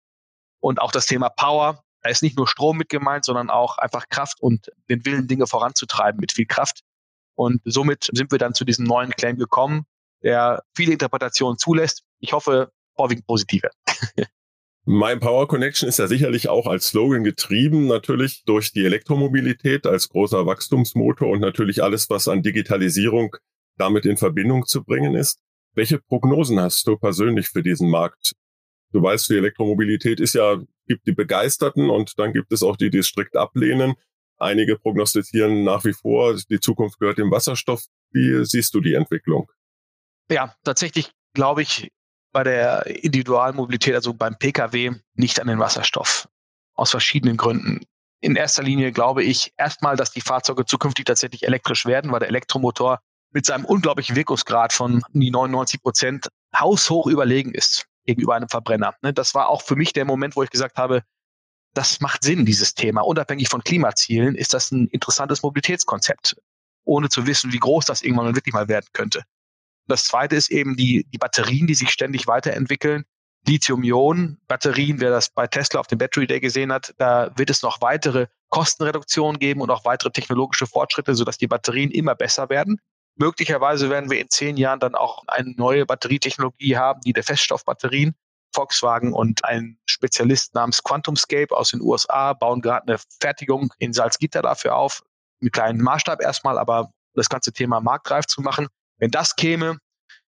Und 0.60 0.80
auch 0.80 0.92
das 0.92 1.06
Thema 1.06 1.30
Power. 1.30 1.82
Da 2.02 2.10
ist 2.10 2.22
nicht 2.22 2.36
nur 2.36 2.46
Strom 2.46 2.76
mit 2.76 2.90
gemeint, 2.90 3.24
sondern 3.24 3.50
auch 3.50 3.78
einfach 3.78 4.08
Kraft 4.08 4.40
und 4.40 4.70
den 4.88 5.04
Willen, 5.06 5.26
Dinge 5.26 5.46
voranzutreiben 5.46 6.20
mit 6.20 6.32
viel 6.32 6.46
Kraft. 6.46 6.80
Und 7.34 7.62
somit 7.64 8.10
sind 8.12 8.30
wir 8.30 8.38
dann 8.38 8.54
zu 8.54 8.64
diesem 8.64 8.84
neuen 8.84 9.10
Claim 9.10 9.36
gekommen, 9.36 9.86
der 10.22 10.62
viele 10.74 10.92
Interpretationen 10.92 11.58
zulässt. 11.58 12.02
Ich 12.18 12.32
hoffe, 12.32 12.72
vorwiegend 12.94 13.26
positive. 13.26 13.70
My 14.92 15.16
Power 15.16 15.46
Connection 15.46 15.88
ist 15.88 16.00
ja 16.00 16.08
sicherlich 16.08 16.48
auch 16.48 16.66
als 16.66 16.88
Slogan 16.88 17.22
getrieben, 17.22 17.86
natürlich 17.86 18.42
durch 18.44 18.72
die 18.72 18.84
Elektromobilität 18.84 19.86
als 19.86 20.08
großer 20.08 20.46
Wachstumsmotor 20.46 21.28
und 21.28 21.38
natürlich 21.38 21.80
alles, 21.80 22.10
was 22.10 22.26
an 22.26 22.42
Digitalisierung 22.42 23.36
damit 23.76 24.04
in 24.04 24.16
Verbindung 24.16 24.66
zu 24.66 24.82
bringen 24.82 25.14
ist. 25.14 25.38
Welche 25.76 26.00
Prognosen 26.00 26.58
hast 26.58 26.88
du 26.88 26.96
persönlich 26.96 27.50
für 27.50 27.62
diesen 27.62 27.88
Markt? 27.88 28.32
Du 28.90 29.00
weißt, 29.00 29.30
die 29.30 29.36
Elektromobilität 29.36 30.18
ist 30.18 30.34
ja, 30.34 30.60
gibt 30.88 31.06
die 31.06 31.12
Begeisterten 31.12 31.88
und 31.88 32.18
dann 32.18 32.32
gibt 32.32 32.52
es 32.52 32.64
auch 32.64 32.76
die, 32.76 32.90
die 32.90 32.98
es 32.98 33.06
strikt 33.06 33.36
ablehnen. 33.36 33.94
Einige 34.38 34.76
prognostizieren 34.76 35.62
nach 35.62 35.84
wie 35.84 35.92
vor, 35.92 36.36
die 36.50 36.58
Zukunft 36.58 36.98
gehört 36.98 37.18
dem 37.18 37.30
Wasserstoff. 37.30 37.84
Wie 38.10 38.44
siehst 38.44 38.74
du 38.74 38.80
die 38.80 38.94
Entwicklung? 38.94 39.52
Ja, 40.28 40.56
tatsächlich 40.64 41.12
glaube 41.32 41.62
ich 41.62 41.92
bei 42.32 42.44
der 42.44 42.86
Individualmobilität, 42.86 43.94
also 43.94 44.14
beim 44.14 44.36
Pkw, 44.38 44.92
nicht 45.14 45.40
an 45.40 45.48
den 45.48 45.58
Wasserstoff. 45.58 46.28
Aus 46.74 46.90
verschiedenen 46.90 47.36
Gründen. 47.36 47.80
In 48.20 48.36
erster 48.36 48.62
Linie 48.62 48.92
glaube 48.92 49.22
ich 49.22 49.52
erstmal, 49.56 49.96
dass 49.96 50.12
die 50.12 50.20
Fahrzeuge 50.20 50.64
zukünftig 50.66 51.06
tatsächlich 51.06 51.46
elektrisch 51.46 51.86
werden, 51.86 52.12
weil 52.12 52.20
der 52.20 52.28
Elektromotor 52.28 53.00
mit 53.32 53.46
seinem 53.46 53.64
unglaublichen 53.64 54.16
Wirkungsgrad 54.16 54.72
von 54.72 55.02
die 55.12 55.30
99 55.30 55.82
Prozent 55.82 56.28
haushoch 56.56 57.06
überlegen 57.06 57.54
ist 57.54 57.86
gegenüber 58.04 58.34
einem 58.34 58.48
Verbrenner. 58.48 58.94
Ne, 59.02 59.12
das 59.12 59.34
war 59.34 59.48
auch 59.48 59.62
für 59.62 59.76
mich 59.76 59.92
der 59.92 60.04
Moment, 60.04 60.36
wo 60.36 60.42
ich 60.42 60.50
gesagt 60.50 60.76
habe, 60.76 61.02
das 61.74 62.00
macht 62.00 62.24
Sinn, 62.24 62.44
dieses 62.44 62.74
Thema. 62.74 63.02
Unabhängig 63.02 63.48
von 63.48 63.62
Klimazielen 63.62 64.34
ist 64.34 64.54
das 64.54 64.72
ein 64.72 64.88
interessantes 64.88 65.42
Mobilitätskonzept, 65.42 66.36
ohne 66.84 67.08
zu 67.08 67.26
wissen, 67.26 67.52
wie 67.52 67.58
groß 67.58 67.84
das 67.84 68.02
irgendwann 68.02 68.34
wirklich 68.34 68.52
mal 68.52 68.68
werden 68.68 68.86
könnte. 68.92 69.22
Das 69.90 70.04
zweite 70.04 70.36
ist 70.36 70.50
eben 70.50 70.76
die, 70.76 71.04
die 71.12 71.18
Batterien, 71.18 71.66
die 71.66 71.74
sich 71.74 71.90
ständig 71.90 72.26
weiterentwickeln. 72.26 73.04
Lithium-Ionen-Batterien, 73.46 75.00
wer 75.00 75.10
das 75.10 75.30
bei 75.30 75.46
Tesla 75.46 75.80
auf 75.80 75.86
dem 75.86 75.98
Battery 75.98 76.26
Day 76.26 76.40
gesehen 76.40 76.72
hat, 76.72 76.94
da 76.98 77.30
wird 77.36 77.50
es 77.50 77.62
noch 77.62 77.80
weitere 77.80 78.26
Kostenreduktionen 78.50 79.38
geben 79.38 79.60
und 79.60 79.70
auch 79.70 79.84
weitere 79.84 80.10
technologische 80.10 80.66
Fortschritte, 80.66 81.14
sodass 81.14 81.38
die 81.38 81.46
Batterien 81.46 81.90
immer 81.90 82.14
besser 82.14 82.48
werden. 82.50 82.80
Möglicherweise 83.16 83.90
werden 83.90 84.10
wir 84.10 84.20
in 84.20 84.28
zehn 84.28 84.56
Jahren 84.56 84.80
dann 84.80 84.94
auch 84.94 85.24
eine 85.26 85.52
neue 85.56 85.86
Batterietechnologie 85.86 86.76
haben, 86.76 87.00
die 87.02 87.12
der 87.12 87.24
Feststoffbatterien. 87.24 88.14
Volkswagen 88.52 89.12
und 89.12 89.44
ein 89.44 89.78
Spezialist 89.86 90.54
namens 90.54 90.82
QuantumScape 90.82 91.56
aus 91.56 91.70
den 91.70 91.80
USA 91.80 92.32
bauen 92.32 92.60
gerade 92.60 92.88
eine 92.88 92.98
Fertigung 93.20 93.72
in 93.78 93.92
Salzgitter 93.92 94.42
dafür 94.42 94.74
auf, 94.74 95.02
mit 95.40 95.52
kleinen 95.52 95.80
Maßstab 95.80 96.20
erstmal, 96.20 96.58
aber 96.58 96.90
das 97.14 97.28
ganze 97.28 97.52
Thema 97.52 97.80
marktreif 97.80 98.26
zu 98.26 98.40
machen. 98.40 98.68
Wenn 99.00 99.10
das 99.10 99.34
käme, 99.34 99.78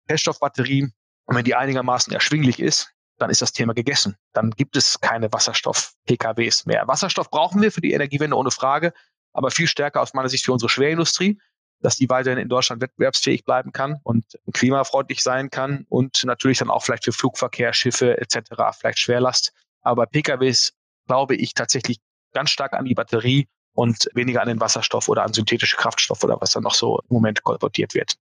Feststoffbatterie, 0.07 0.93
und 1.27 1.37
wenn 1.37 1.45
die 1.45 1.55
einigermaßen 1.55 2.13
erschwinglich 2.13 2.61
ist, 2.61 2.93
dann 3.19 3.31
ist 3.31 3.43
das 3.43 3.53
Thema 3.53 3.73
gegessen. 3.75 4.17
Dann 4.33 4.51
gibt 4.51 4.77
es 4.77 5.01
keine 5.01 5.33
Wasserstoff-PKWs 5.33 6.67
mehr. 6.67 6.89
Wasserstoff 6.89 7.31
brauchen 7.31 7.61
wir 7.61 7.71
für 7.71 7.81
die 7.81 7.93
Energiewende 7.93 8.37
ohne 8.37 8.51
Frage, 8.51 8.93
aber 9.33 9.51
viel 9.51 9.67
stärker 9.67 10.01
aus 10.01 10.15
meiner 10.15 10.29
Sicht 10.29 10.45
für 10.45 10.53
unsere 10.53 10.69
Schwerindustrie 10.69 11.39
dass 11.81 11.97
die 11.97 12.09
weiterhin 12.09 12.39
in 12.39 12.49
Deutschland 12.49 12.83
wettbewerbsfähig 12.83 13.45
bleiben 13.45 13.73
kann 13.73 14.01
und 14.03 14.25
klimafreundlich 14.53 15.23
sein 15.23 15.51
kann 15.51 15.87
und 15.89 16.23
natürlich 16.25 16.59
dann 16.59 16.71
auch 16.71 16.85
vielleicht 16.85 17.05
für 17.05 17.13
Flugverkehr, 17.13 17.73
Schiffe 17.73 18.19
etc., 18.19 18.39
vielleicht 18.79 18.99
Schwerlast. 18.99 19.53
Aber 19.83 20.07
PKWs 20.07 20.73
glaube 21.07 21.37
ich 21.37 21.55
tatsächlich 21.55 21.99
ganz 22.33 22.51
stark 22.51 22.75
an 22.75 22.85
die 22.85 22.95
Batterie 22.95 23.49
und 23.73 24.09
weniger 24.15 24.43
an 24.43 24.49
den 24.49 24.61
Wasserstoff 24.61 25.09
oder 25.09 25.23
an 25.23 25.33
synthetische 25.33 25.77
Kraftstoff 25.77 26.23
oder 26.23 26.41
was 26.41 26.53
dann 26.53 26.63
noch 26.63 26.75
so 26.75 26.99
im 26.99 27.15
Moment 27.15 27.43
kolportiert 27.43 27.95
wird. 27.95 28.17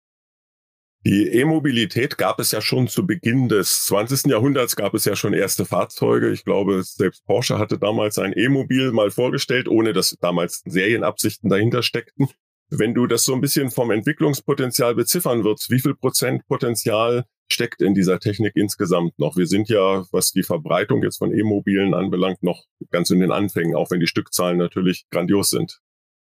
Die 1.05 1.29
E-Mobilität 1.29 2.17
gab 2.17 2.41
es 2.41 2.51
ja 2.51 2.59
schon 2.59 2.89
zu 2.89 3.07
Beginn 3.07 3.47
des 3.47 3.85
20. 3.85 4.29
Jahrhunderts, 4.29 4.75
gab 4.75 4.93
es 4.93 5.05
ja 5.05 5.15
schon 5.15 5.33
erste 5.33 5.63
Fahrzeuge. 5.63 6.29
Ich 6.29 6.43
glaube, 6.43 6.83
selbst 6.83 7.25
Porsche 7.25 7.57
hatte 7.57 7.79
damals 7.79 8.17
ein 8.17 8.33
E-Mobil 8.35 8.91
mal 8.91 9.09
vorgestellt, 9.09 9.69
ohne 9.69 9.93
dass 9.93 10.17
damals 10.19 10.61
Serienabsichten 10.65 11.49
dahinter 11.49 11.83
steckten. 11.83 12.27
Wenn 12.69 12.93
du 12.93 13.07
das 13.07 13.23
so 13.23 13.33
ein 13.33 13.39
bisschen 13.39 13.71
vom 13.71 13.91
Entwicklungspotenzial 13.91 14.93
beziffern 14.93 15.45
würdest, 15.45 15.71
wie 15.71 15.79
viel 15.79 15.95
Prozent 15.95 16.45
Potenzial 16.47 17.23
steckt 17.49 17.81
in 17.81 17.95
dieser 17.95 18.19
Technik 18.19 18.57
insgesamt 18.57 19.17
noch? 19.17 19.37
Wir 19.37 19.47
sind 19.47 19.69
ja, 19.69 20.03
was 20.11 20.33
die 20.33 20.43
Verbreitung 20.43 21.01
jetzt 21.01 21.17
von 21.17 21.33
E-Mobilen 21.33 21.93
anbelangt, 21.93 22.43
noch 22.43 22.65
ganz 22.91 23.09
in 23.09 23.21
den 23.21 23.31
Anfängen, 23.31 23.73
auch 23.73 23.89
wenn 23.89 24.01
die 24.01 24.07
Stückzahlen 24.07 24.57
natürlich 24.57 25.05
grandios 25.09 25.49
sind. 25.49 25.79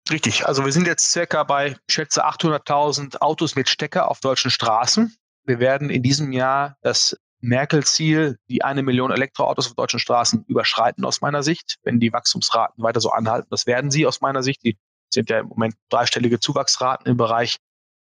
Richtig, 0.09 0.45
also 0.45 0.63
wir 0.63 0.71
sind 0.71 0.87
jetzt 0.87 1.11
circa 1.11 1.43
bei, 1.43 1.75
ich 1.87 1.93
schätze, 1.93 2.25
800.000 2.25 3.17
Autos 3.17 3.55
mit 3.55 3.67
Stecker 3.67 4.09
auf 4.09 4.19
deutschen 4.19 4.51
Straßen. 4.51 5.15
Wir 5.43 5.59
werden 5.59 5.89
in 5.89 6.03
diesem 6.03 6.31
Jahr 6.31 6.77
das 6.81 7.17
Merkel-Ziel, 7.39 8.37
die 8.49 8.63
eine 8.63 8.83
Million 8.83 9.11
Elektroautos 9.11 9.67
auf 9.67 9.75
deutschen 9.75 9.99
Straßen 9.99 10.45
überschreiten 10.47 11.05
aus 11.05 11.21
meiner 11.21 11.43
Sicht, 11.43 11.77
wenn 11.83 11.99
die 11.99 12.11
Wachstumsraten 12.11 12.83
weiter 12.83 12.99
so 12.99 13.11
anhalten. 13.11 13.47
Das 13.51 13.67
werden 13.67 13.91
sie 13.91 14.05
aus 14.05 14.21
meiner 14.21 14.43
Sicht. 14.43 14.63
Die 14.63 14.77
sind 15.09 15.29
ja 15.29 15.39
im 15.39 15.47
Moment 15.47 15.75
dreistellige 15.89 16.39
Zuwachsraten 16.39 17.07
im 17.07 17.17
Bereich 17.17 17.57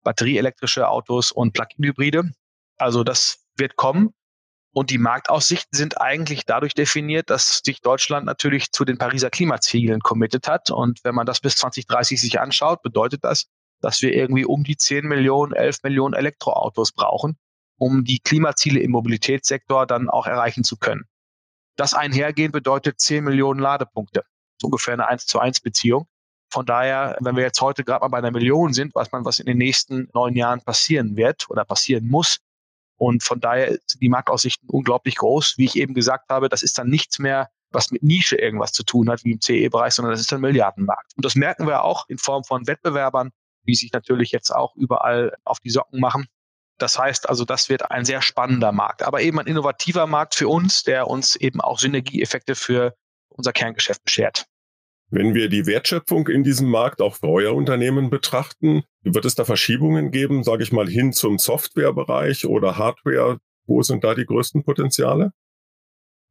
batterieelektrische 0.03 0.87
Autos 0.87 1.31
und 1.31 1.53
Plug-in-Hybride. 1.53 2.31
Also 2.77 3.03
das 3.03 3.45
wird 3.55 3.75
kommen. 3.75 4.13
Und 4.73 4.89
die 4.89 4.97
Marktaussichten 4.97 5.77
sind 5.77 6.01
eigentlich 6.01 6.45
dadurch 6.45 6.73
definiert, 6.73 7.29
dass 7.29 7.61
sich 7.63 7.81
Deutschland 7.81 8.25
natürlich 8.25 8.71
zu 8.71 8.85
den 8.85 8.97
Pariser 8.97 9.29
Klimazielen 9.29 9.99
committed 9.99 10.47
hat. 10.47 10.71
Und 10.71 11.03
wenn 11.03 11.13
man 11.13 11.27
das 11.27 11.41
bis 11.41 11.55
2030 11.55 12.19
sich 12.19 12.39
anschaut, 12.39 12.81
bedeutet 12.81 13.23
das, 13.23 13.45
dass 13.81 14.01
wir 14.01 14.13
irgendwie 14.13 14.45
um 14.45 14.63
die 14.63 14.75
10 14.75 15.05
Millionen, 15.05 15.53
11 15.53 15.83
Millionen 15.83 16.15
Elektroautos 16.15 16.91
brauchen, 16.91 17.37
um 17.77 18.03
die 18.03 18.19
Klimaziele 18.19 18.79
im 18.79 18.91
Mobilitätssektor 18.91 19.85
dann 19.85 20.09
auch 20.09 20.25
erreichen 20.25 20.63
zu 20.63 20.77
können. 20.77 21.03
Das 21.75 21.93
einhergehen 21.93 22.51
bedeutet 22.51 22.99
10 22.99 23.23
Millionen 23.23 23.59
Ladepunkte. 23.59 24.23
ungefähr 24.63 24.93
eine 24.93 25.07
1 25.07 25.27
zu 25.27 25.39
1 25.39 25.59
Beziehung. 25.59 26.07
Von 26.49 26.65
daher, 26.65 27.17
wenn 27.19 27.35
wir 27.35 27.43
jetzt 27.43 27.59
heute 27.61 27.83
gerade 27.83 28.01
mal 28.01 28.07
bei 28.07 28.19
einer 28.19 28.31
Million 28.31 28.73
sind, 28.73 28.95
weiß 28.95 29.11
man, 29.11 29.25
was 29.25 29.39
in 29.39 29.45
den 29.45 29.57
nächsten 29.57 30.07
neun 30.13 30.35
Jahren 30.35 30.61
passieren 30.61 31.17
wird 31.17 31.49
oder 31.49 31.65
passieren 31.65 32.07
muss, 32.07 32.39
und 33.03 33.21
von 33.21 33.41
daher 33.41 33.67
sind 33.85 34.01
die 34.01 34.07
Marktaussichten 34.07 34.69
unglaublich 34.69 35.17
groß. 35.17 35.55
Wie 35.57 35.65
ich 35.65 35.75
eben 35.75 35.93
gesagt 35.93 36.29
habe, 36.29 36.47
das 36.47 36.63
ist 36.63 36.77
dann 36.77 36.87
nichts 36.87 37.19
mehr, 37.19 37.49
was 37.69 37.91
mit 37.91 38.01
Nische 38.01 38.37
irgendwas 38.37 38.71
zu 38.71 38.83
tun 38.83 39.09
hat, 39.09 39.25
wie 39.25 39.33
im 39.33 39.41
CE-Bereich, 39.41 39.93
sondern 39.93 40.13
das 40.13 40.21
ist 40.21 40.31
ein 40.31 40.39
Milliardenmarkt. 40.39 41.11
Und 41.17 41.25
das 41.25 41.35
merken 41.35 41.67
wir 41.67 41.83
auch 41.83 42.05
in 42.07 42.17
Form 42.17 42.45
von 42.45 42.65
Wettbewerbern, 42.65 43.31
die 43.67 43.75
sich 43.75 43.91
natürlich 43.91 44.31
jetzt 44.31 44.51
auch 44.51 44.73
überall 44.77 45.35
auf 45.43 45.59
die 45.59 45.69
Socken 45.69 45.99
machen. 45.99 46.27
Das 46.77 46.97
heißt 46.97 47.27
also, 47.27 47.43
das 47.43 47.67
wird 47.67 47.91
ein 47.91 48.05
sehr 48.05 48.21
spannender 48.21 48.71
Markt, 48.71 49.03
aber 49.03 49.19
eben 49.19 49.37
ein 49.37 49.47
innovativer 49.47 50.07
Markt 50.07 50.35
für 50.35 50.47
uns, 50.47 50.83
der 50.83 51.07
uns 51.07 51.35
eben 51.35 51.59
auch 51.59 51.79
Synergieeffekte 51.79 52.55
für 52.55 52.95
unser 53.27 53.51
Kerngeschäft 53.51 54.01
beschert. 54.05 54.45
Wenn 55.09 55.33
wir 55.33 55.49
die 55.49 55.65
Wertschöpfung 55.65 56.27
in 56.27 56.43
diesem 56.43 56.69
Markt 56.69 57.01
auch 57.01 57.15
für 57.15 57.27
euer 57.27 57.53
Unternehmen 57.53 58.09
betrachten, 58.09 58.83
wird 59.03 59.25
es 59.25 59.35
da 59.35 59.45
Verschiebungen 59.45 60.11
geben, 60.11 60.43
sage 60.43 60.63
ich 60.63 60.71
mal, 60.71 60.87
hin 60.87 61.13
zum 61.13 61.37
Softwarebereich 61.37 62.45
oder 62.45 62.77
Hardware? 62.77 63.39
Wo 63.65 63.83
sind 63.83 64.03
da 64.03 64.15
die 64.15 64.25
größten 64.25 64.63
Potenziale? 64.63 65.31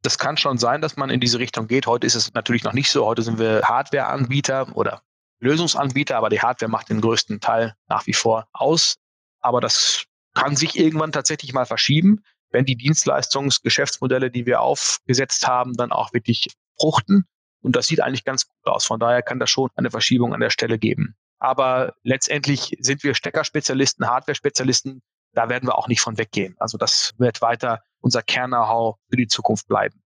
Das 0.01 0.17
kann 0.17 0.35
schon 0.35 0.57
sein, 0.57 0.81
dass 0.81 0.97
man 0.97 1.09
in 1.09 1.21
diese 1.21 1.39
Richtung 1.39 1.67
geht. 1.67 1.87
Heute 1.87 2.05
ist 2.05 2.15
es 2.15 2.33
natürlich 2.33 2.63
noch 2.63 2.73
nicht 2.73 2.91
so. 2.91 3.05
Heute 3.05 3.21
sind 3.21 3.39
wir 3.39 3.61
Hardwareanbieter 3.63 4.75
oder 4.75 5.01
Lösungsanbieter, 5.39 6.17
aber 6.17 6.29
die 6.29 6.41
Hardware 6.41 6.69
macht 6.69 6.89
den 6.89 6.99
größten 6.99 7.39
Teil 7.39 7.73
nach 7.87 8.05
wie 8.05 8.13
vor 8.13 8.47
aus. 8.51 8.97
Aber 9.39 9.61
das 9.61 10.05
kann 10.33 10.55
sich 10.55 10.77
irgendwann 10.77 11.11
tatsächlich 11.11 11.53
mal 11.53 11.65
verschieben, 11.65 12.23
wenn 12.49 12.65
die 12.65 12.75
Dienstleistungsgeschäftsmodelle, 12.75 14.29
die 14.29 14.45
wir 14.45 14.61
aufgesetzt 14.61 15.47
haben, 15.47 15.73
dann 15.73 15.91
auch 15.91 16.13
wirklich 16.13 16.47
fruchten. 16.79 17.25
Und 17.63 17.75
das 17.75 17.87
sieht 17.87 18.01
eigentlich 18.01 18.25
ganz 18.25 18.47
gut 18.47 18.65
aus. 18.65 18.85
Von 18.85 18.99
daher 18.99 19.21
kann 19.21 19.39
das 19.39 19.49
schon 19.49 19.69
eine 19.75 19.89
Verschiebung 19.89 20.33
an 20.33 20.41
der 20.41 20.49
Stelle 20.49 20.77
geben. 20.77 21.15
Aber 21.39 21.95
letztendlich 22.03 22.77
sind 22.79 23.03
wir 23.03 23.15
Steckerspezialisten, 23.15 24.07
Hardware-Spezialisten. 24.07 25.01
Da 25.33 25.49
werden 25.49 25.67
wir 25.67 25.77
auch 25.77 25.87
nicht 25.87 26.01
von 26.01 26.17
weggehen. 26.17 26.55
Also 26.59 26.77
das 26.77 27.13
wird 27.17 27.41
weiter 27.41 27.81
unser 28.01 28.21
Kern-Know-how 28.21 28.97
für 29.09 29.17
die 29.17 29.27
Zukunft 29.27 29.67
bleiben. 29.67 30.03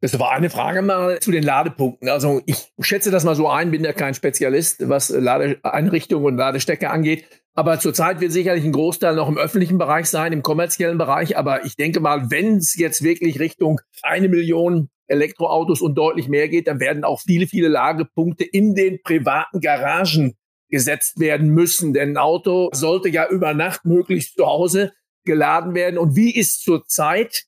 Das 0.00 0.18
war 0.18 0.32
eine 0.32 0.50
Frage 0.50 0.82
mal 0.82 1.20
zu 1.20 1.30
den 1.30 1.42
Ladepunkten. 1.42 2.08
Also 2.08 2.42
ich 2.46 2.70
schätze 2.80 3.10
das 3.10 3.24
mal 3.24 3.34
so 3.34 3.48
ein, 3.48 3.70
bin 3.70 3.82
ja 3.82 3.92
kein 3.92 4.14
Spezialist, 4.14 4.88
was 4.88 5.08
Ladeeinrichtungen 5.08 6.26
und 6.26 6.36
Ladestecker 6.36 6.90
angeht. 6.90 7.26
Aber 7.54 7.80
zurzeit 7.80 8.20
wird 8.20 8.32
sicherlich 8.32 8.64
ein 8.64 8.72
Großteil 8.72 9.14
noch 9.14 9.28
im 9.28 9.38
öffentlichen 9.38 9.78
Bereich 9.78 10.06
sein, 10.06 10.32
im 10.32 10.42
kommerziellen 10.42 10.98
Bereich. 10.98 11.38
Aber 11.38 11.64
ich 11.64 11.76
denke 11.76 12.00
mal, 12.00 12.30
wenn 12.30 12.58
es 12.58 12.74
jetzt 12.76 13.02
wirklich 13.02 13.40
Richtung 13.40 13.80
eine 14.02 14.28
Million 14.28 14.90
Elektroautos 15.08 15.80
und 15.80 15.94
deutlich 15.94 16.28
mehr 16.28 16.48
geht, 16.48 16.66
dann 16.68 16.80
werden 16.80 17.04
auch 17.04 17.20
viele, 17.20 17.46
viele 17.46 17.68
Ladepunkte 17.68 18.44
in 18.44 18.74
den 18.74 19.02
privaten 19.02 19.60
Garagen 19.60 20.36
gesetzt 20.68 21.20
werden 21.20 21.50
müssen. 21.50 21.92
Denn 21.92 22.10
ein 22.10 22.16
Auto 22.16 22.70
sollte 22.72 23.08
ja 23.08 23.28
über 23.28 23.54
Nacht 23.54 23.84
möglichst 23.84 24.36
zu 24.36 24.46
Hause 24.46 24.92
geladen 25.24 25.74
werden. 25.74 25.98
Und 25.98 26.16
wie 26.16 26.34
ist 26.34 26.62
zurzeit 26.62 27.44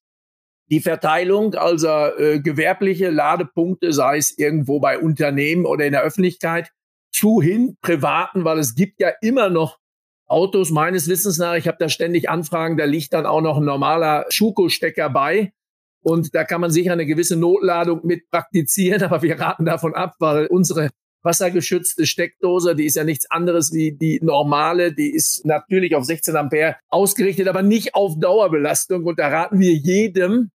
die 0.71 0.81
Verteilung, 0.81 1.55
also 1.55 1.88
äh, 1.88 2.40
gewerbliche 2.40 3.11
Ladepunkte, 3.11 3.92
sei 3.92 4.18
es 4.18 4.37
irgendwo 4.37 4.81
bei 4.81 4.99
Unternehmen 4.99 5.64
oder 5.64 5.87
in 5.87 5.92
der 5.92 6.03
Öffentlichkeit, 6.03 6.71
zu 7.11 7.40
hin 7.40 7.77
privaten, 7.81 8.44
weil 8.44 8.59
es 8.59 8.75
gibt 8.75 9.01
ja 9.01 9.11
immer 9.23 9.49
noch 9.49 9.79
Autos 10.27 10.71
meines 10.71 11.09
Wissens 11.09 11.38
nach, 11.38 11.55
ich 11.55 11.66
habe 11.66 11.79
da 11.81 11.88
ständig 11.88 12.29
Anfragen, 12.29 12.77
da 12.77 12.85
liegt 12.85 13.14
dann 13.14 13.25
auch 13.25 13.40
noch 13.40 13.57
ein 13.57 13.64
normaler 13.64 14.27
Schuko-Stecker 14.29 15.09
bei. 15.09 15.53
Und 16.09 16.35
da 16.35 16.44
kann 16.44 16.62
man 16.62 16.71
sicher 16.71 16.92
eine 16.92 17.05
gewisse 17.05 17.37
Notladung 17.37 18.01
mit 18.03 18.31
praktizieren, 18.31 19.03
aber 19.05 19.23
wir 19.23 19.38
raten 19.38 19.66
davon 19.66 19.94
ab, 19.94 20.14
weil 20.18 20.47
unsere 20.47 20.88
wassergeschützte 21.23 22.07
Steckdose, 22.07 22.75
die 22.75 22.87
ist 22.87 22.97
ja 22.97 23.05
nichts 23.05 23.31
anderes 23.31 23.73
wie 23.73 23.92
die 23.92 24.18
normale, 24.23 24.94
die 24.94 25.12
ist 25.12 25.44
natürlich 25.44 25.94
auf 25.94 26.05
16 26.05 26.37
Ampere 26.37 26.77
ausgerichtet, 26.88 27.49
aber 27.49 27.62
nicht 27.62 27.94
auf 27.94 28.18
Dauerbelastung. 28.18 29.05
Und 29.05 29.18
da 29.18 29.29
raten 29.29 29.59
wir 29.59 29.75
jedem, 29.75 30.51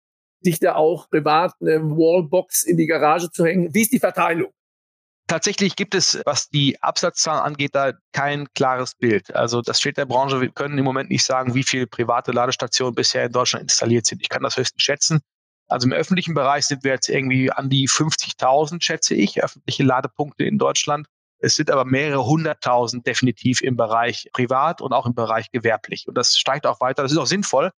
sich 0.41 0.59
da 0.59 0.75
auch 0.75 1.09
privat 1.09 1.53
eine 1.61 1.81
Wallbox 1.81 2.63
in 2.63 2.77
die 2.77 2.85
Garage 2.85 3.31
zu 3.31 3.45
hängen. 3.45 3.73
Wie 3.73 3.81
ist 3.81 3.91
die 3.91 3.99
Verteilung? 3.99 4.51
Tatsächlich 5.27 5.75
gibt 5.75 5.95
es, 5.95 6.21
was 6.25 6.49
die 6.49 6.81
Absatzzahlen 6.81 7.41
angeht, 7.41 7.71
da 7.73 7.93
kein 8.13 8.47
klares 8.53 8.95
Bild. 8.95 9.35
Also 9.35 9.61
das 9.61 9.79
steht 9.79 9.97
der 9.97 10.05
Branche. 10.05 10.41
Wir 10.41 10.49
können 10.49 10.77
im 10.77 10.85
Moment 10.85 11.09
nicht 11.09 11.23
sagen, 11.23 11.53
wie 11.55 11.63
viele 11.63 11.87
private 11.87 12.31
Ladestationen 12.31 12.95
bisher 12.95 13.25
in 13.25 13.31
Deutschland 13.31 13.63
installiert 13.63 14.05
sind. 14.05 14.21
Ich 14.21 14.29
kann 14.29 14.43
das 14.43 14.57
höchstens 14.57 14.81
schätzen. 14.81 15.21
Also 15.69 15.87
im 15.87 15.93
öffentlichen 15.93 16.33
Bereich 16.33 16.65
sind 16.65 16.83
wir 16.83 16.91
jetzt 16.91 17.09
irgendwie 17.09 17.51
an 17.51 17.69
die 17.69 17.87
50.000, 17.87 18.83
schätze 18.83 19.13
ich, 19.13 19.41
öffentliche 19.43 19.83
Ladepunkte 19.83 20.43
in 20.43 20.57
Deutschland. 20.57 21.07
Es 21.37 21.55
sind 21.55 21.71
aber 21.71 21.85
mehrere 21.85 22.25
hunderttausend 22.25 23.05
definitiv 23.05 23.61
im 23.61 23.77
Bereich 23.77 24.29
privat 24.33 24.81
und 24.81 24.91
auch 24.93 25.05
im 25.05 25.13
Bereich 25.13 25.51
gewerblich. 25.51 26.07
Und 26.07 26.17
das 26.17 26.37
steigt 26.37 26.65
auch 26.65 26.81
weiter. 26.81 27.03
Das 27.03 27.11
ist 27.11 27.17
auch 27.19 27.27
sinnvoll, 27.27 27.71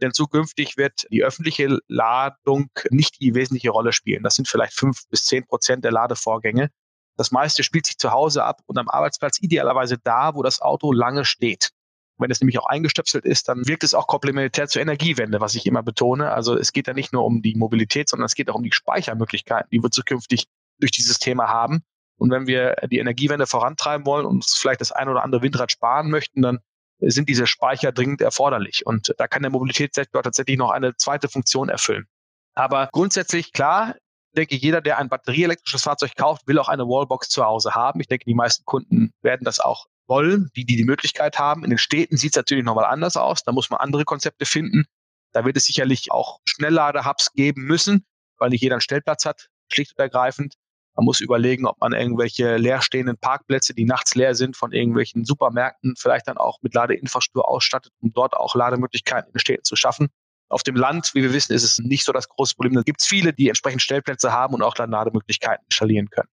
denn 0.00 0.12
zukünftig 0.12 0.76
wird 0.76 1.06
die 1.10 1.24
öffentliche 1.24 1.78
Ladung 1.88 2.70
nicht 2.90 3.20
die 3.20 3.34
wesentliche 3.34 3.70
Rolle 3.70 3.92
spielen. 3.92 4.22
Das 4.22 4.34
sind 4.34 4.46
vielleicht 4.46 4.74
fünf 4.74 5.08
bis 5.08 5.24
zehn 5.24 5.46
Prozent 5.46 5.84
der 5.84 5.90
Ladevorgänge. 5.90 6.70
Das 7.16 7.32
meiste 7.32 7.64
spielt 7.64 7.86
sich 7.86 7.98
zu 7.98 8.12
Hause 8.12 8.44
ab 8.44 8.60
und 8.66 8.78
am 8.78 8.88
Arbeitsplatz 8.88 9.40
idealerweise 9.40 9.96
da, 9.98 10.34
wo 10.34 10.42
das 10.42 10.60
Auto 10.60 10.92
lange 10.92 11.24
steht. 11.24 11.70
Wenn 12.18 12.30
es 12.30 12.40
nämlich 12.40 12.58
auch 12.58 12.66
eingestöpselt 12.66 13.24
ist, 13.24 13.48
dann 13.48 13.66
wirkt 13.66 13.84
es 13.84 13.94
auch 13.94 14.06
komplementär 14.06 14.68
zur 14.68 14.82
Energiewende, 14.82 15.40
was 15.40 15.54
ich 15.54 15.66
immer 15.66 15.82
betone. 15.82 16.32
Also 16.32 16.56
es 16.56 16.72
geht 16.72 16.86
ja 16.86 16.94
nicht 16.94 17.12
nur 17.12 17.24
um 17.24 17.42
die 17.42 17.54
Mobilität, 17.54 18.08
sondern 18.08 18.26
es 18.26 18.34
geht 18.34 18.50
auch 18.50 18.56
um 18.56 18.62
die 18.62 18.72
Speichermöglichkeiten, 18.72 19.68
die 19.70 19.82
wir 19.82 19.90
zukünftig 19.90 20.46
durch 20.78 20.90
dieses 20.90 21.18
Thema 21.18 21.48
haben. 21.48 21.82
Und 22.16 22.30
wenn 22.30 22.46
wir 22.46 22.74
die 22.90 22.98
Energiewende 22.98 23.46
vorantreiben 23.46 24.04
wollen 24.04 24.26
und 24.26 24.36
uns 24.36 24.56
vielleicht 24.56 24.80
das 24.80 24.90
ein 24.90 25.08
oder 25.08 25.22
andere 25.22 25.42
Windrad 25.42 25.70
sparen 25.70 26.10
möchten, 26.10 26.42
dann 26.42 26.58
sind 27.00 27.28
diese 27.28 27.46
Speicher 27.46 27.92
dringend 27.92 28.20
erforderlich. 28.20 28.84
Und 28.84 29.14
da 29.18 29.28
kann 29.28 29.42
der 29.42 29.52
Mobilitätssektor 29.52 30.22
tatsächlich 30.22 30.58
noch 30.58 30.70
eine 30.70 30.96
zweite 30.96 31.28
Funktion 31.28 31.68
erfüllen. 31.68 32.06
Aber 32.54 32.88
grundsätzlich 32.90 33.52
klar, 33.52 33.94
denke, 34.36 34.56
jeder, 34.56 34.80
der 34.80 34.98
ein 34.98 35.08
batterieelektrisches 35.08 35.84
Fahrzeug 35.84 36.16
kauft, 36.16 36.48
will 36.48 36.58
auch 36.58 36.68
eine 36.68 36.84
Wallbox 36.84 37.28
zu 37.28 37.44
Hause 37.44 37.74
haben. 37.74 38.00
Ich 38.00 38.08
denke, 38.08 38.24
die 38.24 38.34
meisten 38.34 38.64
Kunden 38.64 39.12
werden 39.22 39.44
das 39.44 39.60
auch 39.60 39.86
wollen, 40.08 40.50
die, 40.56 40.64
die 40.64 40.76
die 40.76 40.84
Möglichkeit 40.84 41.38
haben. 41.38 41.64
In 41.64 41.70
den 41.70 41.78
Städten 41.78 42.16
sieht 42.16 42.32
es 42.32 42.36
natürlich 42.36 42.64
nochmal 42.64 42.86
anders 42.86 43.16
aus. 43.16 43.42
Da 43.44 43.52
muss 43.52 43.70
man 43.70 43.80
andere 43.80 44.04
Konzepte 44.04 44.46
finden. 44.46 44.86
Da 45.32 45.44
wird 45.44 45.56
es 45.56 45.64
sicherlich 45.64 46.10
auch 46.10 46.40
Schnelllade-Hubs 46.46 47.32
geben 47.32 47.64
müssen, 47.64 48.06
weil 48.38 48.50
nicht 48.50 48.62
jeder 48.62 48.76
einen 48.76 48.80
Stellplatz 48.80 49.24
hat, 49.24 49.48
schlicht 49.70 49.92
und 49.92 50.00
ergreifend. 50.00 50.54
Man 50.96 51.04
muss 51.04 51.20
überlegen, 51.20 51.66
ob 51.66 51.78
man 51.80 51.92
irgendwelche 51.92 52.56
leerstehenden 52.56 53.18
Parkplätze, 53.18 53.72
die 53.72 53.84
nachts 53.84 54.16
leer 54.16 54.34
sind, 54.34 54.56
von 54.56 54.72
irgendwelchen 54.72 55.24
Supermärkten 55.24 55.94
vielleicht 55.96 56.26
dann 56.26 56.38
auch 56.38 56.58
mit 56.62 56.74
Ladeinfrastruktur 56.74 57.46
ausstattet, 57.46 57.92
um 58.00 58.12
dort 58.12 58.34
auch 58.34 58.56
Lademöglichkeiten 58.56 59.28
in 59.28 59.34
den 59.34 59.38
Städten 59.38 59.64
zu 59.64 59.76
schaffen. 59.76 60.08
Auf 60.48 60.62
dem 60.62 60.74
Land, 60.74 61.12
wie 61.14 61.22
wir 61.22 61.32
wissen, 61.32 61.52
ist 61.52 61.62
es 61.62 61.78
nicht 61.78 62.04
so 62.04 62.12
das 62.12 62.28
große 62.28 62.54
Problem. 62.56 62.74
Da 62.74 62.82
gibt 62.82 63.00
es 63.00 63.06
viele, 63.06 63.32
die 63.32 63.48
entsprechend 63.48 63.82
Stellplätze 63.82 64.32
haben 64.32 64.54
und 64.54 64.62
auch 64.62 64.74
dann 64.74 64.90
Lademöglichkeiten 64.90 65.64
installieren 65.66 66.08
können. 66.10 66.28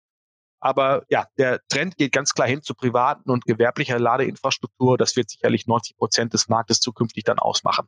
Aber 0.60 1.04
ja, 1.10 1.28
der 1.38 1.62
Trend 1.68 1.98
geht 1.98 2.12
ganz 2.12 2.34
klar 2.34 2.48
hin 2.48 2.62
zu 2.62 2.74
privaten 2.74 3.30
und 3.30 3.46
gewerblicher 3.46 4.00
Ladeinfrastruktur. 4.00 4.98
Das 4.98 5.16
wird 5.16 5.30
sicherlich 5.30 5.68
90 5.68 5.98
Prozent 5.98 6.34
des 6.34 6.48
Marktes 6.48 6.80
zukünftig 6.80 7.24
dann 7.24 7.40
ausmachen. 7.40 7.88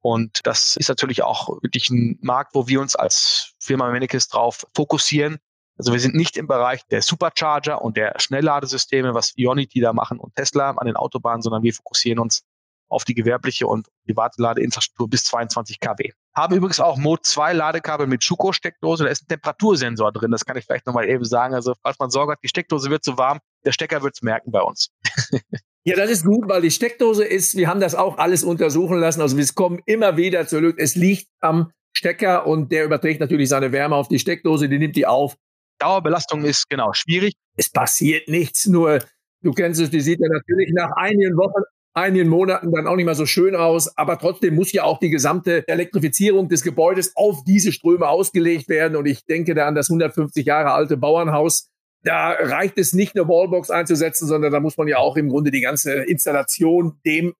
Und 0.00 0.46
das 0.46 0.76
ist 0.76 0.88
natürlich 0.88 1.22
auch 1.22 1.48
wirklich 1.62 1.88
ein 1.88 2.18
Markt, 2.20 2.54
wo 2.54 2.68
wir 2.68 2.80
uns 2.80 2.94
als 2.94 3.54
Firma 3.58 3.90
Mennekes 3.90 4.28
drauf 4.28 4.66
fokussieren. 4.74 5.38
Also 5.78 5.92
wir 5.92 6.00
sind 6.00 6.14
nicht 6.14 6.36
im 6.36 6.46
Bereich 6.46 6.86
der 6.88 7.00
Supercharger 7.00 7.80
und 7.80 7.96
der 7.96 8.14
Schnellladesysteme, 8.18 9.14
was 9.14 9.32
Ionity 9.36 9.80
da 9.80 9.92
machen 9.92 10.18
und 10.20 10.34
Tesla 10.36 10.70
an 10.70 10.86
den 10.86 10.96
Autobahnen, 10.96 11.40
sondern 11.40 11.62
wir 11.62 11.72
fokussieren 11.72 12.18
uns 12.18 12.44
auf 12.88 13.04
die 13.04 13.14
gewerbliche 13.14 13.66
und 13.66 13.88
private 14.06 14.40
Ladeinfrastruktur 14.40 15.08
bis 15.08 15.24
22 15.24 15.80
kW. 15.80 16.10
Haben 16.34 16.56
übrigens 16.56 16.80
auch 16.80 16.96
Mode 16.96 17.22
2 17.22 17.52
Ladekabel 17.52 18.06
mit 18.06 18.22
Schuko-Steckdose. 18.24 19.04
Da 19.04 19.10
ist 19.10 19.22
ein 19.22 19.28
Temperatursensor 19.28 20.12
drin. 20.12 20.30
Das 20.30 20.44
kann 20.44 20.56
ich 20.56 20.64
vielleicht 20.64 20.86
nochmal 20.86 21.08
eben 21.08 21.24
sagen. 21.24 21.54
Also, 21.54 21.74
falls 21.82 21.98
man 21.98 22.10
Sorge 22.10 22.32
hat, 22.32 22.38
die 22.42 22.48
Steckdose 22.48 22.90
wird 22.90 23.04
zu 23.04 23.18
warm, 23.18 23.40
der 23.64 23.72
Stecker 23.72 24.02
wird 24.02 24.14
es 24.14 24.22
merken 24.22 24.50
bei 24.50 24.60
uns. 24.60 24.90
Ja, 25.86 25.96
das 25.96 26.10
ist 26.10 26.24
gut, 26.24 26.48
weil 26.48 26.62
die 26.62 26.70
Steckdose 26.70 27.24
ist, 27.24 27.58
wir 27.58 27.68
haben 27.68 27.78
das 27.78 27.94
auch 27.94 28.16
alles 28.16 28.42
untersuchen 28.42 29.00
lassen. 29.00 29.20
Also 29.20 29.36
wir 29.36 29.46
kommen 29.54 29.82
immer 29.84 30.16
wieder 30.16 30.46
zurück. 30.46 30.76
Es 30.78 30.94
liegt 30.94 31.28
am 31.40 31.72
Stecker 31.94 32.46
und 32.46 32.72
der 32.72 32.86
überträgt 32.86 33.20
natürlich 33.20 33.50
seine 33.50 33.70
Wärme 33.70 33.94
auf 33.94 34.08
die 34.08 34.18
Steckdose, 34.18 34.70
die 34.70 34.78
nimmt 34.78 34.96
die 34.96 35.06
auf. 35.06 35.36
Dauerbelastung 35.78 36.42
ist 36.44 36.70
genau 36.70 36.94
schwierig. 36.94 37.34
Es 37.56 37.70
passiert 37.70 38.28
nichts, 38.28 38.66
nur 38.66 39.00
du 39.42 39.52
kennst 39.52 39.78
es, 39.78 39.90
die 39.90 40.00
sieht 40.00 40.20
ja 40.20 40.28
natürlich 40.28 40.72
nach 40.72 40.90
einigen 40.96 41.36
Wochen 41.36 41.62
einigen 41.94 42.28
Monaten 42.28 42.72
dann 42.72 42.86
auch 42.86 42.96
nicht 42.96 43.06
mehr 43.06 43.14
so 43.14 43.26
schön 43.26 43.56
aus. 43.56 43.96
Aber 43.96 44.18
trotzdem 44.18 44.54
muss 44.54 44.72
ja 44.72 44.84
auch 44.84 44.98
die 44.98 45.10
gesamte 45.10 45.66
Elektrifizierung 45.66 46.48
des 46.48 46.62
Gebäudes 46.62 47.16
auf 47.16 47.44
diese 47.44 47.72
Ströme 47.72 48.08
ausgelegt 48.08 48.68
werden. 48.68 48.96
Und 48.96 49.06
ich 49.06 49.24
denke 49.24 49.54
da 49.54 49.66
an 49.66 49.74
das 49.74 49.88
150 49.88 50.44
Jahre 50.44 50.72
alte 50.72 50.96
Bauernhaus. 50.96 51.70
Da 52.02 52.30
reicht 52.32 52.76
es 52.76 52.92
nicht, 52.92 53.16
eine 53.16 53.26
Wallbox 53.28 53.70
einzusetzen, 53.70 54.28
sondern 54.28 54.52
da 54.52 54.60
muss 54.60 54.76
man 54.76 54.88
ja 54.88 54.98
auch 54.98 55.16
im 55.16 55.30
Grunde 55.30 55.50
die 55.50 55.62
ganze 55.62 55.92
Installation 55.92 56.98
dem 57.06 57.32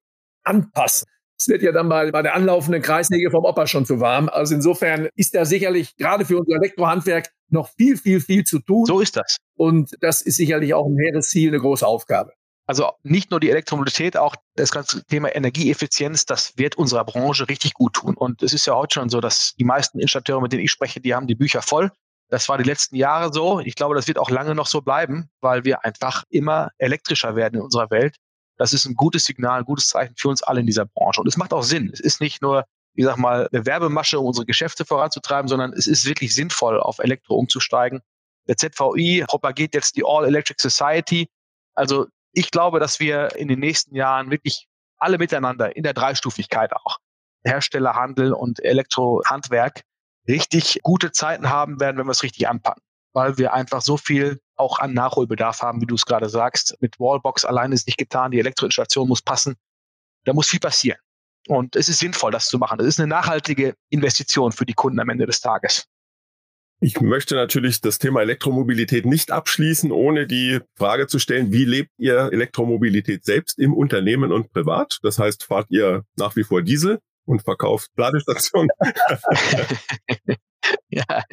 anpassen. 0.43 1.07
Es 1.37 1.49
wird 1.49 1.63
ja 1.63 1.73
dann 1.73 1.89
mal 1.89 2.11
bei 2.13 2.23
der 2.23 2.35
anlaufenden 2.35 2.81
Kreissäge 2.81 3.31
vom 3.31 3.45
Opa 3.45 3.67
schon 3.67 3.85
zu 3.85 4.01
warm. 4.01 4.29
Also 4.29 4.55
insofern 4.55 5.09
ist 5.17 5.35
da 5.35 5.45
sicherlich 5.45 5.97
gerade 5.97 6.25
für 6.25 6.39
unser 6.39 6.55
Elektrohandwerk 6.57 7.31
noch 7.51 7.69
viel, 7.77 7.97
viel, 7.97 8.21
viel 8.21 8.45
zu 8.45 8.61
tun. 8.61 8.87
So 8.87 9.01
ist 9.01 9.17
das. 9.17 9.37
Und 9.57 9.91
das 10.01 10.23
ist 10.23 10.37
sicherlich 10.37 10.73
auch 10.75 10.87
ein 10.87 10.97
hehres 10.97 11.29
Ziel, 11.29 11.49
eine 11.49 11.59
große 11.59 11.87
Aufgabe. 11.87 12.33
Also 12.67 12.93
nicht 13.03 13.31
nur 13.31 13.41
die 13.41 13.51
Elektromobilität, 13.51 14.17
auch 14.17 14.37
das 14.57 14.71
ganze 14.71 15.05
Thema 15.05 15.35
Energieeffizienz, 15.35 16.25
das 16.25 16.57
wird 16.57 16.77
unserer 16.77 17.05
Branche 17.05 17.49
richtig 17.49 17.75
gut 17.75 17.95
tun. 17.95 18.17
Und 18.17 18.43
es 18.43 18.55
ist 18.55 18.67
ja 18.67 18.75
heute 18.75 18.95
schon 18.95 19.11
so, 19.11 19.21
dass 19.21 19.55
die 19.57 19.65
meisten 19.65 20.01
Installateure, 20.01 20.41
mit 20.41 20.53
denen 20.53 20.65
ich 20.65 20.71
spreche, 20.71 21.01
die 21.01 21.15
haben 21.15 21.27
die 21.27 21.35
Bücher 21.35 21.61
voll. 21.61 21.91
Das 22.31 22.49
war 22.49 22.57
die 22.57 22.65
letzten 22.65 22.97
Jahre 22.97 23.33
so. 23.33 23.61
Ich 23.61 23.75
glaube, 23.75 23.95
das 23.95 24.09
wird 24.09 24.19
auch 24.19 24.31
lange 24.31 24.55
noch 24.55 24.67
so 24.67 24.81
bleiben, 24.81 25.29
weil 25.41 25.65
wir 25.65 25.85
einfach 25.85 26.25
immer 26.31 26.71
elektrischer 26.79 27.37
werden 27.37 27.57
in 27.57 27.61
unserer 27.61 27.91
Welt. 27.91 28.17
Das 28.57 28.73
ist 28.73 28.87
ein 28.87 28.95
gutes 28.95 29.25
Signal, 29.25 29.61
ein 29.61 29.65
gutes 29.65 29.89
Zeichen 29.89 30.15
für 30.17 30.29
uns 30.29 30.43
alle 30.43 30.61
in 30.61 30.67
dieser 30.67 30.87
Branche. 30.87 31.21
Und 31.21 31.27
es 31.27 31.37
macht 31.37 31.53
auch 31.53 31.63
Sinn. 31.63 31.91
Es 31.93 32.01
ist 32.01 32.23
nicht 32.23 32.41
nur, 32.41 32.65
wie 32.95 33.03
sag 33.03 33.19
mal, 33.19 33.49
eine 33.53 33.67
Werbemasche, 33.67 34.19
um 34.19 34.27
unsere 34.27 34.47
Geschäfte 34.47 34.87
voranzutreiben, 34.87 35.49
sondern 35.49 35.75
es 35.75 35.87
ist 35.87 36.07
wirklich 36.07 36.35
sinnvoll, 36.35 36.81
auf 36.81 36.99
Elektro 36.99 37.35
umzusteigen. 37.35 38.01
Der 38.49 38.57
ZVI 38.57 39.25
propagiert 39.29 39.75
jetzt 39.75 39.97
die 39.97 40.05
All 40.05 40.25
Electric 40.25 40.61
Society. 40.61 41.29
Also 41.75 42.07
ich 42.35 42.51
glaube, 42.51 42.81
dass 42.81 43.01
wir 43.01 43.37
in 43.37 43.49
den 43.49 43.61
nächsten 43.61 43.95
Jahren 43.95 44.31
wirklich 44.31 44.69
alle 44.99 45.19
miteinander 45.19 45.77
in 45.77 45.83
der 45.83 45.95
Dreistufigkeit 45.95 46.73
auch, 46.73 46.99
Herstellerhandel 47.45 48.33
und 48.33 48.63
Elektrohandwerk, 48.65 49.83
richtig 50.29 50.81
gute 50.83 51.13
Zeiten 51.13 51.51
haben 51.51 51.81
werden, 51.81 51.97
wenn 51.97 52.07
wir 52.07 52.13
es 52.13 52.23
richtig 52.23 52.49
anpacken. 52.49 52.83
Weil 53.13 53.39
wir 53.39 53.53
einfach 53.53 53.81
so 53.81 53.97
viel 53.97 54.41
auch 54.57 54.79
an 54.79 54.93
Nachholbedarf 54.93 55.63
haben, 55.63 55.81
wie 55.81 55.87
du 55.87 55.95
es 55.95 56.07
gerade 56.07 56.29
sagst. 56.29 56.77
Mit 56.81 56.99
Wallbox 56.99 57.45
allein 57.45 57.71
ist 57.73 57.87
nicht 57.87 57.99
getan, 57.99 58.33
die 58.33 58.41
Elektroinstallation 58.41 59.09
muss 59.09 59.23
passen. 59.23 59.55
Da 60.25 60.33
muss 60.33 60.49
viel 60.49 60.61
passieren. 60.61 60.99
Und 61.47 61.77
es 61.77 61.89
ist 61.89 61.99
sinnvoll, 61.99 62.33
das 62.33 62.47
zu 62.47 62.59
machen. 62.59 62.81
Es 62.81 62.87
ist 62.87 62.99
eine 62.99 63.09
nachhaltige 63.09 63.75
Investition 63.91 64.51
für 64.51 64.65
die 64.65 64.73
Kunden 64.73 64.99
am 64.99 65.11
Ende 65.11 65.27
des 65.27 65.41
Tages. 65.41 65.87
Ich 66.81 67.01
möchte 67.01 67.35
natürlich 67.35 67.81
das 67.81 67.99
Thema 67.99 68.21
Elektromobilität 68.21 69.07
nicht 69.07 69.31
abschließen, 69.31 69.91
ohne 69.91 70.27
die 70.27 70.61
Frage 70.77 71.07
zu 71.07 71.19
stellen, 71.19 71.53
wie 71.53 71.65
lebt 71.65 71.91
ihr 71.97 72.31
Elektromobilität 72.33 73.25
selbst 73.25 73.59
im 73.59 73.73
Unternehmen 73.73 74.33
und 74.33 74.53
privat? 74.53 74.99
Das 75.03 75.19
heißt, 75.19 75.45
fahrt 75.45 75.71
ihr 75.71 76.05
nach 76.17 76.37
wie 76.37 76.45
vor 76.45 76.63
Diesel 76.63 76.99
und 77.25 77.43
verkauft 77.43 77.91
Ladestationen? 77.97 78.69
ja, 80.89 81.25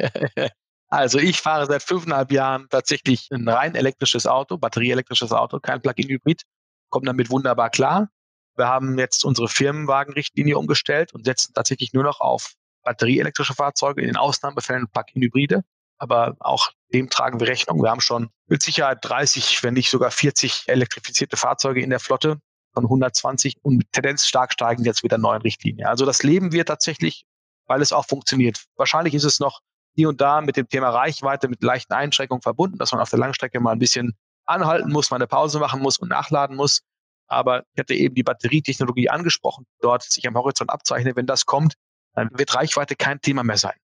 also 0.91 1.19
ich 1.19 1.39
fahre 1.39 1.67
seit 1.67 1.83
fünfeinhalb 1.83 2.33
Jahren 2.33 2.67
tatsächlich 2.69 3.29
ein 3.31 3.47
rein 3.47 3.75
elektrisches 3.75 4.27
Auto, 4.27 4.57
batterieelektrisches 4.57 5.31
Auto, 5.31 5.59
kein 5.61 5.81
Plug-in-Hybrid, 5.81 6.43
komme 6.89 7.05
damit 7.05 7.29
wunderbar 7.29 7.69
klar. 7.69 8.09
Wir 8.57 8.67
haben 8.67 8.99
jetzt 8.99 9.23
unsere 9.23 9.47
Firmenwagenrichtlinie 9.47 10.57
umgestellt 10.57 11.13
und 11.13 11.23
setzen 11.23 11.53
tatsächlich 11.53 11.93
nur 11.93 12.03
noch 12.03 12.19
auf 12.19 12.55
batterieelektrische 12.83 13.53
Fahrzeuge, 13.53 14.01
in 14.01 14.07
den 14.07 14.17
Ausnahmefällen 14.17 14.87
Plug-in-Hybride. 14.89 15.63
Aber 15.97 16.35
auch 16.39 16.71
dem 16.93 17.09
tragen 17.09 17.39
wir 17.39 17.47
Rechnung. 17.47 17.81
Wir 17.81 17.91
haben 17.91 18.01
schon 18.01 18.29
mit 18.47 18.61
Sicherheit 18.63 18.99
30, 19.01 19.61
wenn 19.63 19.75
nicht 19.75 19.89
sogar 19.89 20.09
40 20.09 20.63
elektrifizierte 20.67 21.37
Fahrzeuge 21.37 21.81
in 21.81 21.91
der 21.91 21.99
Flotte 21.99 22.39
von 22.73 22.85
120 22.85 23.57
und 23.61 23.83
Tendenz 23.91 24.25
stark 24.25 24.53
steigend 24.53 24.85
jetzt 24.85 25.03
wieder 25.03 25.17
neuen 25.17 25.41
Richtlinien. 25.41 25.87
Also 25.87 26.05
das 26.05 26.23
leben 26.23 26.51
wir 26.51 26.65
tatsächlich, 26.65 27.25
weil 27.67 27.81
es 27.81 27.93
auch 27.93 28.05
funktioniert. 28.05 28.63
Wahrscheinlich 28.75 29.13
ist 29.13 29.25
es 29.25 29.39
noch 29.39 29.59
hier 29.93 30.09
und 30.09 30.21
da 30.21 30.41
mit 30.41 30.57
dem 30.57 30.67
Thema 30.67 30.89
Reichweite 30.89 31.47
mit 31.47 31.61
leichten 31.63 31.93
Einschränkungen 31.93 32.41
verbunden, 32.41 32.77
dass 32.77 32.91
man 32.91 33.01
auf 33.01 33.09
der 33.09 33.19
Langstrecke 33.19 33.59
mal 33.59 33.71
ein 33.71 33.79
bisschen 33.79 34.15
anhalten 34.45 34.91
muss, 34.91 35.11
mal 35.11 35.17
eine 35.17 35.27
Pause 35.27 35.59
machen 35.59 35.81
muss 35.81 35.97
und 35.97 36.09
nachladen 36.09 36.55
muss. 36.55 36.81
Aber 37.27 37.63
ich 37.73 37.79
hatte 37.79 37.93
eben 37.93 38.15
die 38.15 38.23
Batterietechnologie 38.23 39.09
angesprochen, 39.09 39.65
dort 39.79 40.03
sich 40.03 40.27
am 40.27 40.35
Horizont 40.35 40.69
abzeichnet. 40.69 41.15
Wenn 41.15 41.27
das 41.27 41.45
kommt, 41.45 41.75
dann 42.13 42.29
wird 42.33 42.55
Reichweite 42.55 42.95
kein 42.95 43.21
Thema 43.21 43.43
mehr 43.43 43.57
sein. 43.57 43.75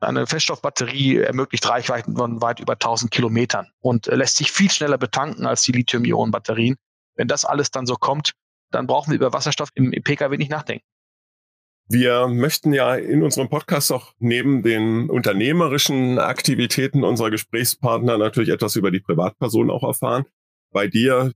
Eine 0.00 0.26
Feststoffbatterie 0.26 1.18
ermöglicht 1.18 1.68
Reichweiten 1.68 2.16
von 2.16 2.42
weit 2.42 2.60
über 2.60 2.74
1000 2.74 3.10
Kilometern 3.10 3.68
und 3.80 4.06
lässt 4.06 4.36
sich 4.36 4.52
viel 4.52 4.70
schneller 4.70 4.98
betanken 4.98 5.46
als 5.46 5.62
die 5.62 5.72
Lithium-Ionen-Batterien. 5.72 6.76
Wenn 7.14 7.28
das 7.28 7.46
alles 7.46 7.70
dann 7.70 7.86
so 7.86 7.94
kommt, 7.94 8.32
dann 8.70 8.86
brauchen 8.86 9.10
wir 9.10 9.16
über 9.16 9.32
Wasserstoff 9.32 9.70
im 9.74 9.90
Pkw 9.90 10.36
nicht 10.36 10.50
nachdenken. 10.50 10.84
Wir 11.88 12.26
möchten 12.26 12.72
ja 12.72 12.96
in 12.96 13.22
unserem 13.22 13.48
Podcast 13.48 13.92
auch 13.92 14.12
neben 14.18 14.62
den 14.62 15.08
unternehmerischen 15.08 16.18
Aktivitäten 16.18 17.04
unserer 17.04 17.30
Gesprächspartner 17.30 18.18
natürlich 18.18 18.50
etwas 18.50 18.74
über 18.74 18.90
die 18.90 18.98
Privatperson 18.98 19.70
auch 19.70 19.84
erfahren. 19.84 20.24
Bei 20.72 20.88
dir, 20.88 21.32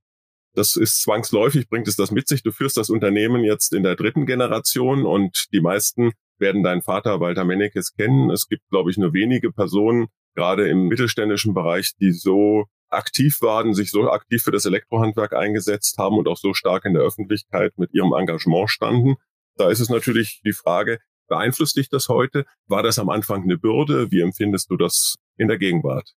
das 0.55 0.77
ist 0.77 1.03
zwangsläufig, 1.03 1.69
bringt 1.69 1.89
es 1.89 1.97
das 1.97 2.11
mit 2.11 2.29
sich. 2.29 2.43
Du 2.43 2.53
führst 2.53 2.77
das 2.77 2.91
Unternehmen 2.91 3.45
jetzt 3.45 3.73
in 3.73 3.83
der 3.83 3.97
dritten 3.97 4.27
Generation 4.27 5.05
und 5.05 5.47
die 5.53 5.61
meisten 5.61 6.13
werden 6.39 6.63
deinen 6.63 6.83
Vater 6.83 7.21
Walter 7.21 7.45
Mennekes 7.45 7.95
kennen. 7.95 8.31
Es 8.31 8.49
gibt, 8.49 8.69
glaube 8.71 8.91
ich, 8.91 8.99
nur 8.99 9.13
wenige 9.13 9.53
Personen, 9.53 10.09
gerade 10.35 10.69
im 10.69 10.89
mittelständischen 10.89 11.55
Bereich, 11.55 11.93
die 12.01 12.13
so 12.13 12.65
aktiv 12.89 13.41
waren, 13.43 13.75
sich 13.75 13.91
so 13.91 14.11
aktiv 14.11 14.43
für 14.43 14.51
das 14.51 14.65
Elektrohandwerk 14.65 15.35
eingesetzt 15.35 15.99
haben 15.99 16.19
und 16.19 16.27
auch 16.27 16.37
so 16.37 16.55
stark 16.55 16.85
in 16.85 16.95
der 16.95 17.03
Öffentlichkeit 17.03 17.73
mit 17.77 17.93
ihrem 17.93 18.13
Engagement 18.13 18.71
standen. 18.71 19.15
Da 19.57 19.71
ist 19.71 19.81
es 19.81 19.91
natürlich 19.91 20.41
die 20.45 20.53
Frage, 20.53 20.99
beeinflusst 21.29 21.77
dich 21.77 21.89
das 21.89 22.09
heute? 22.09 22.47
War 22.67 22.83
das 22.83 22.99
am 22.99 23.09
Anfang 23.09 23.45
eine 23.45 23.59
Bürde? 23.59 24.11
Wie 24.11 24.21
empfindest 24.21 24.71
du 24.71 24.77
das 24.77 25.17
in 25.37 25.47
der 25.49 25.59
Gegenwart? 25.59 26.15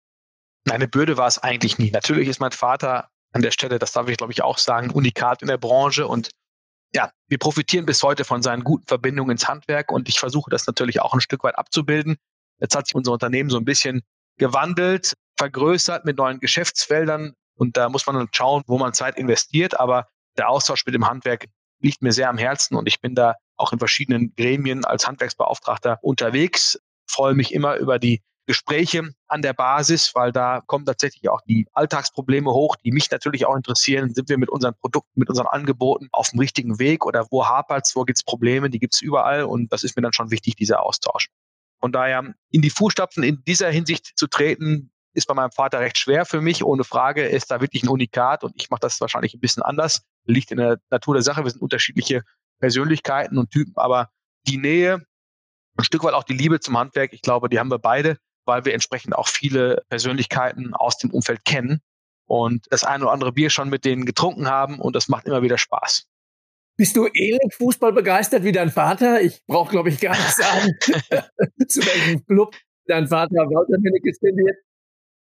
Eine 0.69 0.87
Bürde 0.87 1.17
war 1.17 1.27
es 1.27 1.39
eigentlich 1.39 1.77
nie. 1.79 1.91
Natürlich 1.91 2.27
ist 2.27 2.39
mein 2.39 2.51
Vater 2.51 3.09
an 3.31 3.41
der 3.41 3.51
Stelle, 3.51 3.79
das 3.79 3.91
darf 3.91 4.07
ich 4.07 4.17
glaube 4.17 4.33
ich 4.33 4.43
auch 4.43 4.57
sagen, 4.57 4.91
unikat 4.91 5.41
in 5.41 5.47
der 5.47 5.57
Branche. 5.57 6.07
Und 6.07 6.29
ja, 6.93 7.11
wir 7.27 7.37
profitieren 7.37 7.85
bis 7.85 8.03
heute 8.03 8.25
von 8.25 8.41
seinen 8.41 8.63
guten 8.63 8.85
Verbindungen 8.87 9.31
ins 9.31 9.47
Handwerk. 9.47 9.91
Und 9.91 10.09
ich 10.09 10.19
versuche 10.19 10.49
das 10.49 10.67
natürlich 10.67 11.01
auch 11.01 11.13
ein 11.13 11.21
Stück 11.21 11.43
weit 11.43 11.57
abzubilden. 11.57 12.17
Jetzt 12.59 12.75
hat 12.75 12.87
sich 12.87 12.95
unser 12.95 13.13
Unternehmen 13.13 13.49
so 13.49 13.57
ein 13.57 13.65
bisschen 13.65 14.01
gewandelt, 14.37 15.13
vergrößert 15.37 16.05
mit 16.05 16.17
neuen 16.17 16.39
Geschäftsfeldern. 16.39 17.33
Und 17.55 17.77
da 17.77 17.89
muss 17.89 18.05
man 18.05 18.15
dann 18.15 18.29
schauen, 18.31 18.63
wo 18.67 18.77
man 18.77 18.93
Zeit 18.93 19.17
investiert, 19.17 19.79
aber 19.79 20.07
der 20.37 20.49
Austausch 20.49 20.85
mit 20.85 20.95
dem 20.95 21.07
Handwerk 21.07 21.47
liegt 21.79 22.01
mir 22.01 22.11
sehr 22.11 22.29
am 22.29 22.37
Herzen. 22.37 22.75
Und 22.75 22.87
ich 22.87 23.01
bin 23.01 23.15
da 23.15 23.35
auch 23.57 23.73
in 23.73 23.79
verschiedenen 23.79 24.33
Gremien 24.35 24.85
als 24.85 25.07
Handwerksbeauftragter 25.07 25.99
unterwegs, 26.01 26.79
freue 27.07 27.33
mich 27.33 27.53
immer 27.53 27.75
über 27.75 27.99
die 27.99 28.21
Gespräche 28.47 29.09
an 29.27 29.41
der 29.41 29.53
Basis, 29.53 30.11
weil 30.15 30.31
da 30.31 30.61
kommen 30.65 30.85
tatsächlich 30.85 31.29
auch 31.29 31.41
die 31.47 31.67
Alltagsprobleme 31.73 32.51
hoch, 32.51 32.75
die 32.83 32.91
mich 32.91 33.09
natürlich 33.11 33.45
auch 33.45 33.55
interessieren. 33.55 34.13
Sind 34.13 34.29
wir 34.29 34.37
mit 34.37 34.49
unseren 34.49 34.73
Produkten, 34.75 35.19
mit 35.19 35.29
unseren 35.29 35.47
Angeboten 35.47 36.09
auf 36.11 36.29
dem 36.29 36.39
richtigen 36.39 36.79
Weg 36.79 37.05
oder 37.05 37.27
wo 37.29 37.45
hapert 37.45 37.85
es, 37.85 37.95
wo 37.95 38.03
gibt 38.03 38.17
es 38.17 38.23
Probleme? 38.23 38.69
Die 38.69 38.79
gibt 38.79 38.95
es 38.95 39.01
überall 39.01 39.43
und 39.43 39.71
das 39.71 39.83
ist 39.83 39.95
mir 39.95 40.01
dann 40.01 40.13
schon 40.13 40.31
wichtig, 40.31 40.55
dieser 40.55 40.83
Austausch. 40.83 41.29
Von 41.79 41.91
daher 41.91 42.33
in 42.49 42.61
die 42.61 42.69
Fußstapfen 42.69 43.23
in 43.23 43.43
dieser 43.45 43.69
Hinsicht 43.69 44.11
zu 44.15 44.27
treten, 44.27 44.91
ist 45.13 45.27
bei 45.27 45.33
meinem 45.33 45.51
Vater 45.51 45.79
recht 45.79 45.97
schwer 45.97 46.25
für 46.25 46.41
mich. 46.41 46.63
Ohne 46.63 46.83
Frage 46.83 47.25
ist 47.25 47.51
da 47.51 47.61
wirklich 47.61 47.83
ein 47.83 47.89
Unikat 47.89 48.43
und 48.43 48.53
ich 48.55 48.69
mache 48.69 48.81
das 48.81 49.01
wahrscheinlich 49.01 49.33
ein 49.33 49.39
bisschen 49.39 49.63
anders. 49.63 50.01
Liegt 50.25 50.51
in 50.51 50.57
der 50.57 50.79
Natur 50.89 51.15
der 51.15 51.23
Sache. 51.23 51.43
Wir 51.43 51.51
sind 51.51 51.61
unterschiedliche 51.61 52.23
Persönlichkeiten 52.59 53.37
und 53.37 53.51
Typen, 53.51 53.73
aber 53.75 54.09
die 54.47 54.57
Nähe, 54.57 55.03
ein 55.77 55.83
Stück 55.83 56.03
weit 56.03 56.13
auch 56.13 56.23
die 56.23 56.33
Liebe 56.33 56.59
zum 56.59 56.77
Handwerk, 56.77 57.13
ich 57.13 57.21
glaube, 57.21 57.49
die 57.49 57.59
haben 57.59 57.71
wir 57.71 57.79
beide 57.79 58.17
weil 58.45 58.65
wir 58.65 58.73
entsprechend 58.73 59.15
auch 59.15 59.27
viele 59.27 59.83
Persönlichkeiten 59.89 60.73
aus 60.73 60.97
dem 60.97 61.11
Umfeld 61.11 61.45
kennen 61.45 61.81
und 62.25 62.65
das 62.69 62.83
eine 62.83 63.03
oder 63.03 63.13
andere 63.13 63.33
Bier 63.33 63.49
schon 63.49 63.69
mit 63.69 63.85
denen 63.85 64.05
getrunken 64.05 64.47
haben 64.47 64.79
und 64.79 64.95
das 64.95 65.07
macht 65.07 65.25
immer 65.25 65.41
wieder 65.41 65.57
Spaß. 65.57 66.07
Bist 66.77 66.95
du 66.95 67.07
ähnlich 67.13 67.53
Fußball 67.57 67.93
begeistert 67.93 68.43
wie 68.43 68.51
dein 68.51 68.71
Vater? 68.71 69.21
Ich 69.21 69.45
brauche, 69.45 69.71
glaube 69.71 69.89
ich, 69.89 69.99
gar 69.99 70.15
nicht 70.15 70.35
sagen, 70.35 70.71
zu 71.67 71.81
welchem 71.81 72.25
Club 72.25 72.55
dein 72.87 73.07
Vater 73.07 73.35
Walter 73.35 73.77
tendiert. 74.19 74.57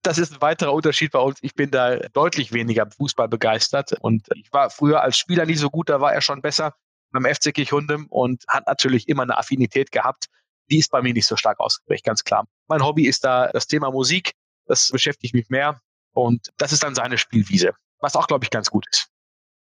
Das 0.02 0.18
ist 0.18 0.32
ein 0.32 0.40
weiterer 0.40 0.72
Unterschied 0.72 1.12
bei 1.12 1.20
uns. 1.20 1.38
Ich 1.42 1.54
bin 1.54 1.70
da 1.70 1.96
deutlich 1.96 2.52
weniger 2.52 2.90
Fußball 2.90 3.28
begeistert 3.28 3.92
und 4.00 4.26
ich 4.34 4.52
war 4.52 4.70
früher 4.70 5.02
als 5.02 5.16
Spieler 5.16 5.46
nicht 5.46 5.58
so 5.58 5.70
gut, 5.70 5.88
da 5.88 6.00
war 6.00 6.12
er 6.12 6.20
schon 6.20 6.42
besser 6.42 6.74
beim 7.12 7.24
FC 7.24 7.54
Kirchhundem 7.54 8.06
und 8.06 8.44
hat 8.48 8.66
natürlich 8.66 9.08
immer 9.08 9.22
eine 9.22 9.38
Affinität 9.38 9.92
gehabt. 9.92 10.26
Die 10.70 10.78
ist 10.78 10.90
bei 10.90 11.02
mir 11.02 11.12
nicht 11.12 11.26
so 11.26 11.36
stark 11.36 11.60
ausgeprägt, 11.60 12.04
ganz 12.04 12.24
klar. 12.24 12.46
Mein 12.68 12.84
Hobby 12.84 13.06
ist 13.06 13.24
da 13.24 13.48
das 13.48 13.66
Thema 13.66 13.90
Musik. 13.90 14.32
Das 14.66 14.90
beschäftigt 14.90 15.34
mich 15.34 15.48
mehr 15.50 15.80
und 16.12 16.52
das 16.56 16.72
ist 16.72 16.82
dann 16.82 16.94
seine 16.94 17.18
Spielwiese, 17.18 17.72
was 17.98 18.16
auch, 18.16 18.26
glaube 18.26 18.44
ich, 18.44 18.50
ganz 18.50 18.70
gut 18.70 18.86
ist. 18.90 19.08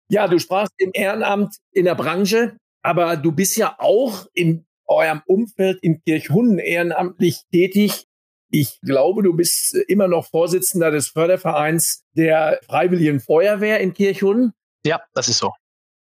Ja, 0.10 0.28
du 0.28 0.40
sprachst 0.40 0.74
im 0.78 0.92
Ehrenamt 0.94 1.58
in 1.72 1.86
der 1.86 1.96
Branche, 1.96 2.58
aber 2.84 3.18
du 3.18 3.32
bist 3.32 3.58
ja 3.58 3.76
auch 3.80 4.28
in 4.34 4.66
eurem 4.86 5.22
Umfeld 5.26 5.80
in 5.82 6.02
Kirchhunden 6.02 6.60
ehrenamtlich 6.60 7.42
tätig. 7.52 8.06
Ich 8.52 8.80
glaube, 8.82 9.24
du 9.24 9.34
bist 9.34 9.74
immer 9.74 10.08
noch 10.08 10.30
Vorsitzender 10.30 10.92
des 10.92 11.10
Fördervereins 11.10 12.04
der 12.14 12.60
Freiwilligen 12.66 13.20
Feuerwehr 13.20 13.80
in 13.80 13.94
Kirchhunden. 13.94 14.54
Ja, 14.86 15.02
das 15.14 15.28
ist 15.28 15.40
so. 15.40 15.52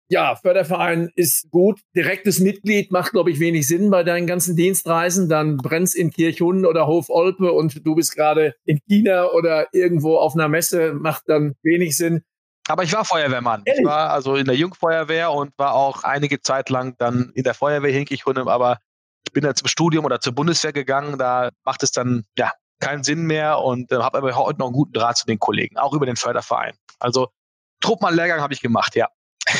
Ja, 0.07 0.35
Förderverein 0.35 1.09
ist 1.15 1.49
gut. 1.49 1.79
Direktes 1.95 2.39
Mitglied 2.39 2.91
macht, 2.91 3.11
glaube 3.11 3.31
ich, 3.31 3.39
wenig 3.39 3.67
Sinn 3.67 3.89
bei 3.89 4.03
deinen 4.03 4.27
ganzen 4.27 4.55
Dienstreisen. 4.55 5.29
Dann 5.29 5.57
brennst 5.57 5.95
in 5.95 6.11
Kirchhunden 6.11 6.65
oder 6.65 6.85
Hof 6.85 7.09
Olpe 7.09 7.51
und 7.51 7.85
du 7.85 7.95
bist 7.95 8.15
gerade 8.15 8.53
in 8.65 8.79
China 8.87 9.31
oder 9.31 9.67
irgendwo 9.73 10.17
auf 10.17 10.35
einer 10.35 10.47
Messe, 10.47 10.93
macht 10.93 11.23
dann 11.27 11.55
wenig 11.63 11.97
Sinn. 11.97 12.23
Aber 12.67 12.83
ich 12.83 12.93
war 12.93 13.03
Feuerwehrmann. 13.05 13.63
Ehrlich? 13.65 13.81
Ich 13.81 13.85
war 13.85 14.11
also 14.11 14.35
in 14.35 14.45
der 14.45 14.55
Jungfeuerwehr 14.55 15.31
und 15.31 15.57
war 15.57 15.73
auch 15.73 16.03
einige 16.03 16.39
Zeit 16.41 16.69
lang 16.69 16.95
dann 16.97 17.31
in 17.33 17.43
der 17.43 17.53
Feuerwehr 17.53 17.91
Hinkig-Hunde, 17.91 18.45
aber 18.47 18.79
ich 19.25 19.33
bin 19.33 19.43
dann 19.43 19.55
zum 19.55 19.67
Studium 19.67 20.05
oder 20.05 20.19
zur 20.19 20.33
Bundeswehr 20.33 20.73
gegangen, 20.73 21.17
da 21.17 21.49
macht 21.63 21.83
es 21.83 21.91
dann 21.91 22.25
ja 22.37 22.51
keinen 22.79 23.03
Sinn 23.03 23.25
mehr 23.25 23.59
und 23.59 23.91
äh, 23.91 23.95
habe 23.95 24.17
aber 24.17 24.35
heute 24.35 24.59
noch 24.59 24.67
einen 24.67 24.73
guten 24.73 24.93
Draht 24.93 25.17
zu 25.17 25.25
den 25.25 25.39
Kollegen, 25.39 25.77
auch 25.77 25.93
über 25.93 26.05
den 26.05 26.15
Förderverein. 26.15 26.75
Also 26.99 27.29
Truppmann-Lehrgang 27.81 28.41
habe 28.41 28.53
ich 28.53 28.61
gemacht, 28.61 28.95
ja. 28.95 29.07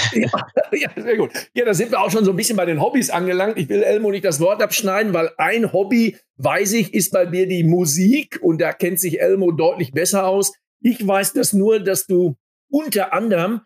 ja. 0.14 0.30
Ja, 0.72 0.90
sehr 0.96 1.18
gut. 1.18 1.32
Ja, 1.54 1.66
da 1.66 1.74
sind 1.74 1.92
wir 1.92 2.02
auch 2.02 2.12
schon 2.12 2.26
so 2.26 2.32
ein 2.32 2.38
bisschen 2.38 2.58
bei 2.58 2.66
den 2.66 2.82
Hobbys 2.82 3.10
angelangt. 3.10 3.58
Ich 3.58 3.70
will 3.70 3.84
Elmo 3.84 4.12
nicht 4.12 4.26
das 4.26 4.40
Wort 4.40 4.62
abschneiden, 4.62 5.14
weil 5.14 5.32
ein 5.38 5.72
Hobby, 5.74 6.18
weiß 6.38 6.74
ich, 6.74 6.94
ist 6.94 7.12
bei 7.12 7.26
mir 7.26 7.48
die 7.48 7.64
Musik 7.64 8.40
und 8.42 8.62
da 8.62 8.74
kennt 8.74 9.00
sich 9.00 9.22
Elmo 9.22 9.52
deutlich 9.52 9.92
besser 9.92 10.28
aus. 10.28 10.54
Ich 10.82 11.06
weiß 11.06 11.34
das 11.34 11.54
nur, 11.54 11.80
dass 11.80 12.06
du 12.06 12.36
unter 12.70 13.14
anderem, 13.14 13.62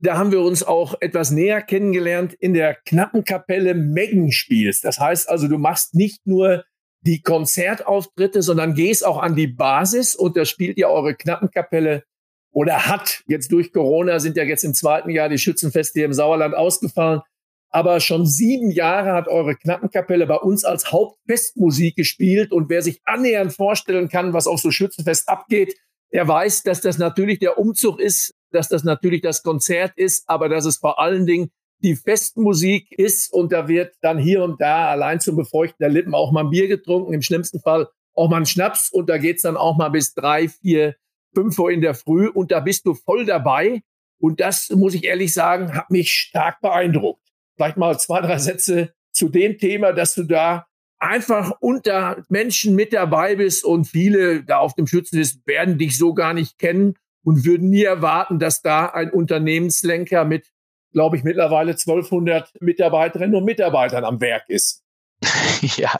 da 0.00 0.16
haben 0.16 0.32
wir 0.32 0.40
uns 0.40 0.62
auch 0.62 0.94
etwas 1.00 1.30
näher 1.30 1.62
kennengelernt, 1.62 2.34
in 2.34 2.54
der 2.54 2.74
Knappenkapelle 2.74 3.74
Meggen 3.74 4.32
spielst. 4.32 4.84
Das 4.84 4.98
heißt 4.98 5.28
also, 5.28 5.48
du 5.48 5.58
machst 5.58 5.94
nicht 5.94 6.26
nur 6.26 6.64
die 7.02 7.22
Konzertauftritte, 7.22 8.42
sondern 8.42 8.74
gehst 8.74 9.04
auch 9.04 9.18
an 9.18 9.34
die 9.34 9.48
Basis 9.48 10.14
und 10.14 10.36
da 10.36 10.44
spielt 10.44 10.78
ja 10.78 10.88
eure 10.88 11.14
Knappenkapelle 11.14 12.04
oder 12.52 12.86
hat 12.86 13.22
jetzt 13.26 13.50
durch 13.50 13.72
Corona 13.72 14.20
sind 14.20 14.36
ja 14.36 14.44
jetzt 14.44 14.64
im 14.64 14.74
zweiten 14.74 15.10
Jahr 15.10 15.28
die 15.28 15.38
Schützenfeste 15.38 16.00
hier 16.00 16.06
im 16.06 16.12
Sauerland 16.12 16.54
ausgefallen. 16.54 17.22
Aber 17.70 18.00
schon 18.00 18.26
sieben 18.26 18.70
Jahre 18.70 19.12
hat 19.12 19.28
eure 19.28 19.56
Knappenkapelle 19.56 20.26
bei 20.26 20.36
uns 20.36 20.62
als 20.62 20.92
Hauptfestmusik 20.92 21.96
gespielt. 21.96 22.52
Und 22.52 22.68
wer 22.68 22.82
sich 22.82 23.00
annähernd 23.04 23.54
vorstellen 23.54 24.10
kann, 24.10 24.34
was 24.34 24.46
auf 24.46 24.60
so 24.60 24.70
Schützenfest 24.70 25.28
abgeht, 25.28 25.74
er 26.10 26.28
weiß, 26.28 26.62
dass 26.64 26.82
das 26.82 26.98
natürlich 26.98 27.38
der 27.38 27.58
Umzug 27.58 27.98
ist, 27.98 28.34
dass 28.50 28.68
das 28.68 28.84
natürlich 28.84 29.22
das 29.22 29.42
Konzert 29.42 29.92
ist, 29.96 30.28
aber 30.28 30.50
dass 30.50 30.66
es 30.66 30.76
vor 30.76 31.00
allen 31.00 31.24
Dingen 31.24 31.50
die 31.82 31.96
Festmusik 31.96 32.92
ist 32.92 33.32
und 33.32 33.50
da 33.50 33.66
wird 33.66 33.94
dann 34.02 34.18
hier 34.18 34.44
und 34.44 34.60
da 34.60 34.88
allein 34.88 35.20
zum 35.20 35.36
Befeuchten 35.36 35.78
der 35.80 35.88
Lippen 35.88 36.14
auch 36.14 36.30
mal 36.30 36.44
ein 36.44 36.50
Bier 36.50 36.68
getrunken, 36.68 37.14
im 37.14 37.22
schlimmsten 37.22 37.60
Fall 37.60 37.88
auch 38.14 38.28
mal 38.28 38.36
ein 38.36 38.46
Schnaps 38.46 38.90
und 38.92 39.08
da 39.08 39.16
geht's 39.16 39.42
dann 39.42 39.56
auch 39.56 39.76
mal 39.76 39.88
bis 39.88 40.12
drei, 40.12 40.48
vier, 40.48 40.94
fünf 41.34 41.58
Uhr 41.58 41.70
in 41.70 41.80
der 41.80 41.94
Früh 41.94 42.28
und 42.28 42.50
da 42.52 42.60
bist 42.60 42.86
du 42.86 42.94
voll 42.94 43.24
dabei 43.24 43.82
und 44.18 44.40
das, 44.40 44.70
muss 44.70 44.94
ich 44.94 45.04
ehrlich 45.04 45.34
sagen, 45.34 45.74
hat 45.74 45.90
mich 45.90 46.12
stark 46.12 46.60
beeindruckt. 46.60 47.22
Vielleicht 47.56 47.76
mal 47.76 47.98
zwei, 47.98 48.20
drei 48.20 48.38
Sätze 48.38 48.92
zu 49.12 49.28
dem 49.28 49.58
Thema, 49.58 49.92
dass 49.92 50.14
du 50.14 50.22
da 50.22 50.66
einfach 50.98 51.52
unter 51.60 52.24
Menschen 52.28 52.76
mit 52.76 52.92
dabei 52.92 53.34
bist 53.34 53.64
und 53.64 53.86
viele 53.86 54.44
da 54.44 54.58
auf 54.58 54.74
dem 54.74 54.86
Schützenlist 54.86 55.46
werden 55.46 55.76
dich 55.76 55.98
so 55.98 56.14
gar 56.14 56.32
nicht 56.32 56.58
kennen 56.58 56.94
und 57.24 57.44
würden 57.44 57.70
nie 57.70 57.82
erwarten, 57.82 58.38
dass 58.38 58.62
da 58.62 58.86
ein 58.86 59.10
Unternehmenslenker 59.10 60.24
mit, 60.24 60.52
glaube 60.92 61.16
ich, 61.16 61.24
mittlerweile 61.24 61.72
1200 61.72 62.60
Mitarbeiterinnen 62.60 63.34
und 63.34 63.44
Mitarbeitern 63.44 64.04
am 64.04 64.20
Werk 64.20 64.48
ist. 64.48 64.84
ja, 65.76 65.98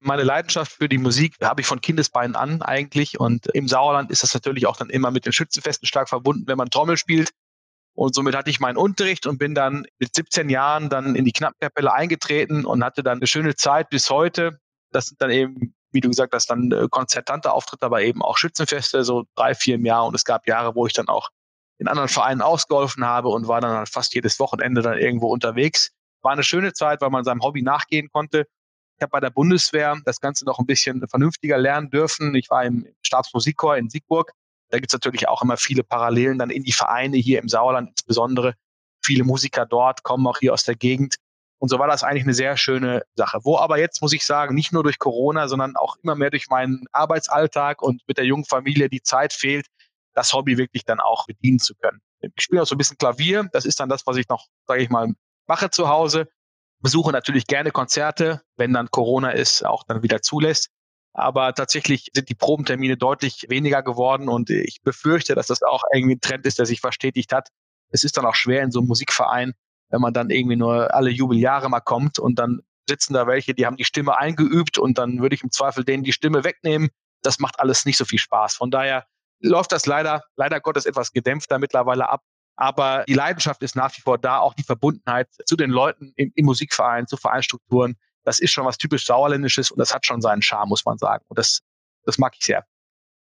meine 0.00 0.22
Leidenschaft 0.22 0.72
für 0.72 0.88
die 0.88 0.98
Musik 0.98 1.36
habe 1.42 1.60
ich 1.60 1.66
von 1.66 1.80
Kindesbeinen 1.80 2.36
an 2.36 2.62
eigentlich 2.62 3.18
und 3.18 3.46
im 3.54 3.68
Sauerland 3.68 4.10
ist 4.10 4.22
das 4.22 4.34
natürlich 4.34 4.66
auch 4.66 4.76
dann 4.76 4.90
immer 4.90 5.10
mit 5.10 5.26
den 5.26 5.32
Schützenfesten 5.32 5.86
stark 5.86 6.08
verbunden, 6.08 6.44
wenn 6.46 6.58
man 6.58 6.70
Trommel 6.70 6.96
spielt. 6.96 7.30
Und 7.94 8.14
somit 8.14 8.36
hatte 8.36 8.50
ich 8.50 8.60
meinen 8.60 8.76
Unterricht 8.76 9.26
und 9.26 9.38
bin 9.38 9.54
dann 9.54 9.86
mit 9.98 10.14
17 10.14 10.50
Jahren 10.50 10.90
dann 10.90 11.16
in 11.16 11.24
die 11.24 11.32
Knappkapelle 11.32 11.92
eingetreten 11.92 12.66
und 12.66 12.84
hatte 12.84 13.02
dann 13.02 13.18
eine 13.18 13.26
schöne 13.26 13.54
Zeit 13.54 13.88
bis 13.88 14.10
heute. 14.10 14.60
Das 14.92 15.06
sind 15.06 15.20
dann 15.22 15.30
eben, 15.30 15.74
wie 15.92 16.00
du 16.00 16.10
gesagt 16.10 16.34
hast, 16.34 16.50
dann 16.50 16.70
äh, 16.72 16.88
konzertante 16.90 17.52
Auftritte, 17.52 17.86
aber 17.86 18.02
eben 18.02 18.22
auch 18.22 18.36
Schützenfeste, 18.36 19.02
so 19.02 19.24
drei, 19.34 19.54
vier 19.54 19.76
im 19.76 19.86
Jahr. 19.86 20.04
Und 20.04 20.14
es 20.14 20.24
gab 20.24 20.46
Jahre, 20.46 20.74
wo 20.74 20.86
ich 20.86 20.92
dann 20.92 21.08
auch 21.08 21.30
in 21.78 21.88
anderen 21.88 22.10
Vereinen 22.10 22.42
ausgeholfen 22.42 23.04
habe 23.04 23.28
und 23.28 23.48
war 23.48 23.62
dann 23.62 23.86
fast 23.86 24.14
jedes 24.14 24.38
Wochenende 24.40 24.82
dann 24.82 24.98
irgendwo 24.98 25.28
unterwegs. 25.28 25.92
War 26.20 26.32
eine 26.32 26.42
schöne 26.42 26.74
Zeit, 26.74 27.00
weil 27.00 27.10
man 27.10 27.24
seinem 27.24 27.42
Hobby 27.42 27.62
nachgehen 27.62 28.08
konnte. 28.12 28.46
Ich 28.96 29.02
habe 29.02 29.10
bei 29.10 29.20
der 29.20 29.30
Bundeswehr 29.30 29.96
das 30.04 30.20
Ganze 30.20 30.44
noch 30.44 30.58
ein 30.58 30.66
bisschen 30.66 31.06
vernünftiger 31.08 31.58
lernen 31.58 31.90
dürfen. 31.90 32.34
Ich 32.34 32.50
war 32.50 32.64
im 32.64 32.86
Stabsmusikchor 33.02 33.76
in 33.76 33.90
Siegburg 33.90 34.32
da 34.68 34.78
gibt 34.78 34.90
es 34.90 34.92
natürlich 34.92 35.28
auch 35.28 35.42
immer 35.42 35.56
viele 35.56 35.84
Parallelen 35.84 36.38
dann 36.38 36.50
in 36.50 36.64
die 36.64 36.72
Vereine 36.72 37.16
hier 37.16 37.40
im 37.40 37.48
Sauerland 37.48 37.90
insbesondere. 37.90 38.54
Viele 39.04 39.24
Musiker 39.24 39.66
dort 39.66 40.02
kommen 40.02 40.26
auch 40.26 40.38
hier 40.38 40.52
aus 40.52 40.64
der 40.64 40.74
Gegend. 40.74 41.16
Und 41.58 41.68
so 41.68 41.78
war 41.78 41.86
das 41.86 42.02
eigentlich 42.02 42.24
eine 42.24 42.34
sehr 42.34 42.56
schöne 42.56 43.02
Sache. 43.14 43.38
Wo 43.42 43.56
aber 43.58 43.78
jetzt, 43.78 44.02
muss 44.02 44.12
ich 44.12 44.26
sagen, 44.26 44.54
nicht 44.54 44.72
nur 44.72 44.82
durch 44.82 44.98
Corona, 44.98 45.48
sondern 45.48 45.76
auch 45.76 45.96
immer 46.02 46.14
mehr 46.14 46.30
durch 46.30 46.48
meinen 46.48 46.84
Arbeitsalltag 46.92 47.80
und 47.80 48.02
mit 48.06 48.18
der 48.18 48.26
jungen 48.26 48.44
Familie 48.44 48.88
die 48.88 49.02
Zeit 49.02 49.32
fehlt, 49.32 49.66
das 50.14 50.32
Hobby 50.32 50.58
wirklich 50.58 50.84
dann 50.84 51.00
auch 51.00 51.26
bedienen 51.26 51.58
zu 51.58 51.74
können. 51.76 52.00
Ich 52.20 52.32
spiele 52.42 52.62
auch 52.62 52.66
so 52.66 52.74
ein 52.74 52.78
bisschen 52.78 52.98
Klavier. 52.98 53.48
Das 53.52 53.64
ist 53.64 53.80
dann 53.80 53.88
das, 53.88 54.06
was 54.06 54.16
ich 54.16 54.28
noch, 54.28 54.46
sage 54.66 54.82
ich 54.82 54.90
mal, 54.90 55.14
mache 55.46 55.70
zu 55.70 55.88
Hause. 55.88 56.28
Besuche 56.80 57.12
natürlich 57.12 57.46
gerne 57.46 57.70
Konzerte, 57.70 58.42
wenn 58.56 58.72
dann 58.72 58.90
Corona 58.90 59.30
ist, 59.30 59.64
auch 59.64 59.84
dann 59.84 60.02
wieder 60.02 60.22
zulässt. 60.22 60.68
Aber 61.12 61.54
tatsächlich 61.54 62.10
sind 62.12 62.28
die 62.28 62.34
Probentermine 62.34 62.98
deutlich 62.98 63.46
weniger 63.48 63.82
geworden 63.82 64.28
und 64.28 64.50
ich 64.50 64.82
befürchte, 64.82 65.34
dass 65.34 65.46
das 65.46 65.62
auch 65.62 65.82
irgendwie 65.94 66.16
ein 66.16 66.20
Trend 66.20 66.44
ist, 66.44 66.58
der 66.58 66.66
sich 66.66 66.80
verstetigt 66.80 67.32
hat. 67.32 67.48
Es 67.90 68.04
ist 68.04 68.18
dann 68.18 68.26
auch 68.26 68.34
schwer 68.34 68.62
in 68.62 68.70
so 68.70 68.80
einem 68.80 68.88
Musikverein, 68.88 69.54
wenn 69.88 70.02
man 70.02 70.12
dann 70.12 70.28
irgendwie 70.28 70.56
nur 70.56 70.94
alle 70.94 71.10
Jubeljahre 71.10 71.70
mal 71.70 71.80
kommt 71.80 72.18
und 72.18 72.38
dann 72.38 72.60
sitzen 72.88 73.14
da 73.14 73.26
welche, 73.26 73.54
die 73.54 73.66
haben 73.66 73.76
die 73.76 73.84
Stimme 73.84 74.18
eingeübt 74.18 74.78
und 74.78 74.98
dann 74.98 75.20
würde 75.20 75.34
ich 75.34 75.42
im 75.42 75.50
Zweifel 75.50 75.84
denen 75.84 76.04
die 76.04 76.12
Stimme 76.12 76.44
wegnehmen. 76.44 76.90
Das 77.22 77.38
macht 77.38 77.60
alles 77.60 77.84
nicht 77.86 77.96
so 77.96 78.04
viel 78.04 78.18
Spaß. 78.18 78.54
Von 78.54 78.70
daher 78.70 79.06
läuft 79.40 79.72
das 79.72 79.86
leider, 79.86 80.22
leider 80.36 80.60
Gottes 80.60 80.86
etwas 80.86 81.12
gedämpfter 81.12 81.58
mittlerweile 81.58 82.08
ab. 82.08 82.22
Aber 82.56 83.04
die 83.06 83.14
Leidenschaft 83.14 83.62
ist 83.62 83.76
nach 83.76 83.94
wie 83.96 84.00
vor 84.00 84.18
da, 84.18 84.38
auch 84.38 84.54
die 84.54 84.62
Verbundenheit 84.62 85.28
zu 85.44 85.56
den 85.56 85.70
Leuten 85.70 86.12
im, 86.16 86.32
im 86.34 86.46
Musikverein, 86.46 87.06
zu 87.06 87.16
Vereinsstrukturen 87.16 87.96
das 88.26 88.40
ist 88.40 88.50
schon 88.50 88.66
was 88.66 88.76
typisch 88.76 89.06
Sauerländisches 89.06 89.70
und 89.70 89.78
das 89.78 89.94
hat 89.94 90.04
schon 90.04 90.20
seinen 90.20 90.42
Charme, 90.42 90.68
muss 90.68 90.84
man 90.84 90.98
sagen. 90.98 91.24
Und 91.28 91.38
das, 91.38 91.60
das 92.04 92.18
mag 92.18 92.34
ich 92.36 92.44
sehr. 92.44 92.66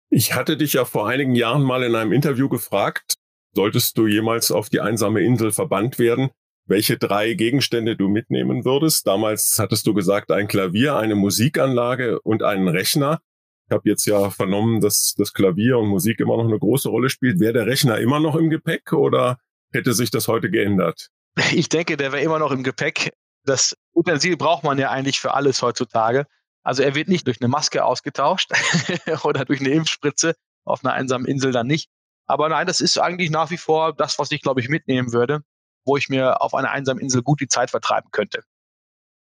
Ich 0.09 0.33
hatte 0.33 0.55
dich 0.55 0.73
ja 0.73 0.85
vor 0.85 1.07
einigen 1.07 1.35
Jahren 1.35 1.63
mal 1.63 1.83
in 1.83 1.95
einem 1.95 2.13
Interview 2.13 2.47
gefragt, 2.47 3.15
solltest 3.53 3.97
du 3.97 4.07
jemals 4.07 4.51
auf 4.51 4.69
die 4.69 4.79
einsame 4.79 5.21
Insel 5.21 5.51
verbannt 5.51 5.99
werden, 5.99 6.29
welche 6.65 6.97
drei 6.97 7.33
Gegenstände 7.33 7.97
du 7.97 8.07
mitnehmen 8.07 8.63
würdest. 8.63 9.05
Damals 9.05 9.57
hattest 9.59 9.85
du 9.85 9.93
gesagt, 9.93 10.31
ein 10.31 10.47
Klavier, 10.47 10.95
eine 10.95 11.15
Musikanlage 11.15 12.21
und 12.21 12.41
einen 12.41 12.69
Rechner. 12.69 13.19
Ich 13.67 13.73
habe 13.73 13.89
jetzt 13.89 14.06
ja 14.06 14.30
vernommen, 14.30 14.80
dass 14.82 15.15
das 15.17 15.34
Klavier 15.34 15.80
und 15.80 15.88
Musik 15.88 16.19
immer 16.19 16.38
noch 16.38 16.45
eine 16.45 16.60
große 16.60 16.89
Rolle 16.89 17.10
spielt. 17.10 17.39
Wäre 17.39 17.54
der 17.54 17.65
Rechner 17.65 17.97
immer 17.97 18.19
noch 18.19 18.36
im 18.36 18.49
Gepäck 18.49 18.93
oder 18.93 19.39
hätte 19.71 19.93
sich 19.93 20.12
das 20.12 20.28
heute 20.28 20.49
geändert? 20.49 21.10
Ich 21.51 21.67
denke, 21.67 21.97
der 21.97 22.13
wäre 22.13 22.23
immer 22.23 22.39
noch 22.39 22.51
im 22.51 22.63
Gepäck 22.63 23.12
das 23.45 23.78
Utensil 23.93 24.36
braucht 24.38 24.63
man 24.63 24.78
ja 24.78 24.89
eigentlich 24.89 25.19
für 25.19 25.34
alles 25.34 25.62
heutzutage. 25.62 26.25
Also 26.63 26.84
er 26.84 26.95
wird 26.95 27.08
nicht 27.08 27.28
durch 27.28 27.39
eine 27.39 27.47
Maske 27.47 27.86
ausgetauscht 27.86 28.51
oder 29.23 29.45
durch 29.45 29.62
eine 29.62 29.69
Impfspritze 29.69 30.36
auf 30.65 30.84
einer 30.84 30.93
einsamen 30.93 31.28
Insel 31.28 31.51
dann 31.51 31.67
nicht. 31.67 31.89
Aber 32.25 32.49
nein, 32.49 32.65
das 32.65 32.82
ist 32.82 32.97
eigentlich 32.97 33.30
nach 33.30 33.51
wie 33.51 33.58
vor 33.58 33.93
das, 33.93 34.17
was 34.17 34.32
ich, 34.32 34.41
glaube 34.41 34.60
ich, 34.60 34.67
mitnehmen 34.67 35.13
würde, 35.13 35.41
wo 35.86 35.95
ich 35.95 36.10
mir 36.10 36.41
auf 36.41 36.56
einer 36.56 36.71
einsamen 36.71 37.01
Insel 37.01 37.21
gut 37.21 37.39
die 37.39 37.47
Zeit 37.47 37.69
vertreiben 37.69 38.10
könnte. 38.12 38.41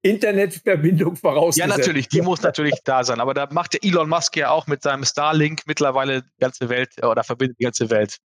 Internetverbindung 0.01 1.15
vorausgesetzt. 1.15 1.69
Ja, 1.69 1.77
natürlich, 1.77 2.07
die 2.07 2.21
muss 2.21 2.41
natürlich 2.41 2.75
da 2.83 3.03
sein. 3.03 3.19
Aber 3.19 3.33
da 3.33 3.47
macht 3.51 3.73
der 3.73 3.83
Elon 3.83 4.09
Musk 4.09 4.35
ja 4.37 4.51
auch 4.51 4.67
mit 4.67 4.83
seinem 4.83 5.03
Starlink 5.03 5.61
mittlerweile 5.65 6.21
die 6.21 6.39
ganze 6.39 6.69
Welt 6.69 6.89
oder 7.03 7.23
verbindet 7.23 7.57
die 7.59 7.63
ganze 7.63 7.89
Welt. 7.89 8.17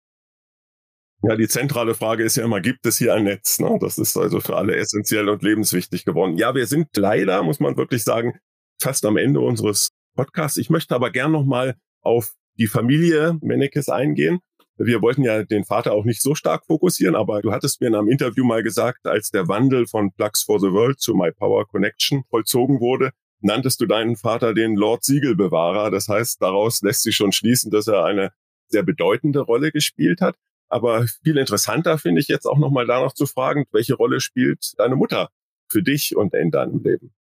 Ja, 1.25 1.37
die 1.37 1.47
zentrale 1.49 1.95
Frage 1.95 2.25
ist 2.25 2.37
ja 2.37 2.45
immer, 2.45 2.61
gibt 2.61 2.85
es 2.85 2.99
hier 2.99 3.15
ein 3.15 3.25
Netz? 3.25 3.61
Ne? 3.61 3.79
Das 3.81 3.97
ist 3.97 4.17
also 4.17 4.41
für 4.41 4.57
alle 4.57 4.75
essentiell 4.75 5.29
und 5.29 5.43
lebenswichtig 5.43 6.05
geworden. 6.05 6.37
Ja, 6.37 6.55
wir 6.55 6.67
sind 6.67 6.89
leider, 6.97 7.43
muss 7.45 7.61
man 7.61 7.77
wirklich 7.77 8.03
sagen, 8.03 8.39
fast 8.81 9.05
am 9.05 9.17
Ende 9.17 9.41
unseres 9.41 9.91
Podcasts. 10.17 10.57
Ich 10.59 10.69
möchte 10.69 10.95
aber 10.97 11.11
gern 11.11 11.31
nochmal 11.31 11.77
auf 12.01 12.33
die 12.59 12.67
Familie 12.67 13.39
Mennekes 13.41 13.89
eingehen. 13.89 14.41
Wir 14.85 15.01
wollten 15.01 15.23
ja 15.23 15.45
den 15.45 15.65
Vater 15.65 15.93
auch 15.93 16.05
nicht 16.05 16.21
so 16.21 16.35
stark 16.35 16.67
fokussieren, 16.67 17.15
aber 17.15 17.41
du 17.41 17.53
hattest 17.53 17.81
mir 17.81 17.87
in 17.87 17.95
einem 17.95 18.09
Interview 18.09 18.45
mal 18.45 18.65
gesagt, 18.65 19.07
als 19.07 19.31
der 19.31 19.47
Wandel 19.47 19.87
von 19.87 20.13
Plugs 20.13 20.43
for 20.43 20.59
the 20.59 20.73
World 20.73 20.99
zu 20.99 21.15
My 21.15 21.31
Power 21.31 21.69
Connection 21.69 22.25
vollzogen 22.29 22.81
wurde, 22.81 23.11
nanntest 23.41 23.81
du 23.81 23.87
deinen 23.87 24.17
Vater 24.17 24.55
den 24.55 24.75
Lord 24.75 25.05
Siegelbewahrer. 25.05 25.93
Das 25.93 26.09
heißt, 26.09 26.43
daraus 26.43 26.83
lässt 26.83 27.03
sich 27.03 27.15
schon 27.15 27.31
schließen, 27.31 27.71
dass 27.71 27.87
er 27.87 28.05
eine 28.05 28.33
sehr 28.69 28.83
bedeutende 28.83 29.41
Rolle 29.41 29.71
gespielt 29.71 30.21
hat. 30.21 30.35
Aber 30.69 31.07
viel 31.23 31.37
interessanter 31.37 31.99
finde 31.99 32.21
ich 32.21 32.27
jetzt 32.27 32.47
auch 32.47 32.59
nochmal 32.59 32.87
danach 32.87 33.13
zu 33.13 33.27
fragen, 33.27 33.67
welche 33.71 33.95
Rolle 33.95 34.21
spielt 34.21 34.73
deine 34.79 34.97
Mutter 34.97 35.29
für 35.69 35.83
dich 35.83 36.17
und 36.17 36.35
in 36.35 36.51
deinem 36.51 36.83
Leben? 36.83 37.13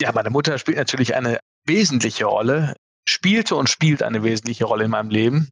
Ja, 0.00 0.10
meine 0.12 0.30
Mutter 0.30 0.58
spielt 0.58 0.78
natürlich 0.78 1.14
eine 1.14 1.38
wesentliche 1.66 2.24
Rolle, 2.24 2.74
spielte 3.08 3.54
und 3.54 3.70
spielt 3.70 4.02
eine 4.02 4.24
wesentliche 4.24 4.64
Rolle 4.64 4.86
in 4.86 4.90
meinem 4.90 5.10
Leben. 5.10 5.50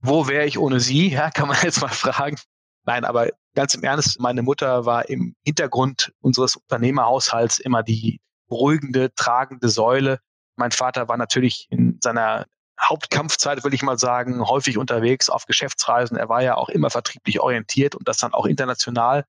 Wo 0.00 0.28
wäre 0.28 0.46
ich 0.46 0.58
ohne 0.58 0.80
sie? 0.80 1.10
Ja, 1.10 1.30
kann 1.30 1.48
man 1.48 1.56
jetzt 1.62 1.80
mal 1.80 1.88
fragen. 1.88 2.36
Nein, 2.84 3.04
aber 3.04 3.28
ganz 3.54 3.74
im 3.74 3.82
Ernst, 3.82 4.20
meine 4.20 4.42
Mutter 4.42 4.86
war 4.86 5.08
im 5.08 5.34
Hintergrund 5.44 6.12
unseres 6.20 6.56
Unternehmerhaushalts 6.56 7.58
immer 7.58 7.82
die 7.82 8.20
beruhigende, 8.48 9.14
tragende 9.14 9.68
Säule. 9.68 10.20
Mein 10.56 10.72
Vater 10.72 11.08
war 11.08 11.16
natürlich 11.16 11.66
in 11.70 11.98
seiner 12.00 12.46
Hauptkampfzeit, 12.80 13.64
würde 13.64 13.74
ich 13.74 13.82
mal 13.82 13.98
sagen, 13.98 14.46
häufig 14.46 14.78
unterwegs 14.78 15.28
auf 15.28 15.46
Geschäftsreisen. 15.46 16.16
Er 16.16 16.28
war 16.28 16.42
ja 16.42 16.54
auch 16.54 16.68
immer 16.68 16.90
vertrieblich 16.90 17.40
orientiert 17.40 17.94
und 17.94 18.06
das 18.08 18.18
dann 18.18 18.32
auch 18.32 18.46
international, 18.46 19.24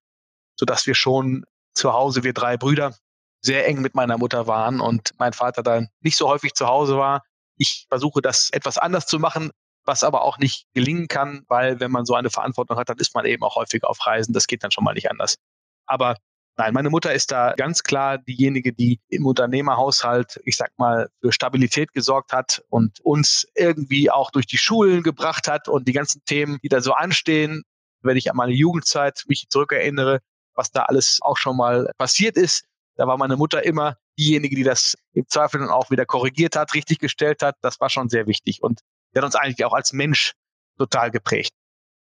so 0.55 0.65
dass 0.65 0.86
wir 0.86 0.95
schon 0.95 1.45
zu 1.73 1.93
Hause, 1.93 2.23
wir 2.23 2.34
drei 2.34 2.58
Brüder, 2.58 2.95
sehr 3.41 3.67
eng 3.67 3.82
mit 3.82 3.95
meiner 3.95 4.17
Mutter 4.17 4.47
waren 4.47 4.82
und 4.82 5.12
mein 5.17 5.34
Vater 5.34 5.63
dann 5.63 5.89
nicht 6.01 6.17
so 6.17 6.27
häufig 6.27 6.53
zu 6.53 6.67
Hause 6.67 6.97
war. 6.97 7.23
Ich 7.55 7.86
versuche 7.89 8.21
das 8.21 8.49
etwas 8.51 8.77
anders 8.77 9.05
zu 9.05 9.19
machen, 9.19 9.51
was 9.89 10.04
aber 10.04 10.21
auch 10.21 10.38
nicht 10.38 10.67
gelingen 10.75 11.08
kann, 11.08 11.43
weil 11.47 11.80
wenn 11.80 11.89
man 11.89 12.06
so 12.06 12.13
eine 12.13 12.30
Verantwortung 12.30 12.78
hat, 12.78 12.89
dann 12.89 12.99
ist 12.99 13.15
man 13.15 13.25
eben 13.25 13.43
auch 13.43 13.56
häufig 13.56 13.84
auf 13.84 14.06
Reisen. 14.06 14.34
Das 14.34 14.45
geht 14.45 14.63
dann 14.63 14.69
schon 14.71 14.84
mal 14.84 14.93
nicht 14.93 15.10
anders. 15.10 15.38
Aber 15.86 16.15
Nein, 16.58 16.73
meine 16.73 16.89
Mutter 16.89 17.13
ist 17.13 17.32
da 17.32 17.54
ganz 17.54 17.84
klar 17.84 18.17
diejenige, 18.17 18.73
die 18.73 18.99
im 19.08 19.25
Unternehmerhaushalt, 19.25 20.41
ich 20.43 20.58
sag 20.58 20.71
mal, 20.78 21.08
für 21.21 21.32
Stabilität 21.32 21.93
gesorgt 21.93 22.34
hat 22.34 22.62
und 22.67 22.99
uns 22.99 23.47
irgendwie 23.56 24.12
auch 24.12 24.30
durch 24.30 24.45
die 24.45 24.58
Schulen 24.58 25.02
gebracht 25.02 25.47
hat 25.47 25.69
und 25.69 25.88
die 25.88 25.93
ganzen 25.93 26.21
Themen, 26.25 26.60
die 26.62 26.67
da 26.67 26.82
so 26.82 26.91
anstehen, 26.91 27.63
wenn 28.02 28.17
ich 28.17 28.30
an 28.30 28.36
meine 28.36 28.52
Jugendzeit 28.52 29.23
mich 29.30 29.47
zurückerinnere, 29.47 30.19
was 30.54 30.69
da 30.69 30.84
alles 30.84 31.19
auch 31.21 31.38
schon 31.38 31.56
mal 31.56 31.89
passiert 31.97 32.36
ist, 32.36 32.65
da 32.97 33.08
war 33.08 33.15
meine 33.15 33.38
Mutter 33.38 33.63
immer 33.63 33.95
diejenige, 34.17 34.58
die 34.58 34.63
das 34.63 34.97
im 35.13 35.25
Zweifel 35.30 35.62
dann 35.62 35.69
auch 35.69 35.89
wieder 35.91 36.06
korrigiert 36.06 36.58
hat, 36.58 36.73
richtig 36.73 36.99
gestellt 36.99 37.41
hat. 37.41 37.56
Das 37.62 37.80
war 37.80 37.89
schon 37.89 38.10
sehr 38.10 38.28
wichtig 38.28 38.62
und 38.62 38.82
der 39.13 39.22
hat 39.22 39.26
uns 39.26 39.36
eigentlich 39.36 39.65
auch 39.65 39.74
als 39.74 39.93
Mensch 39.93 40.34
total 40.78 41.12
geprägt. 41.12 41.52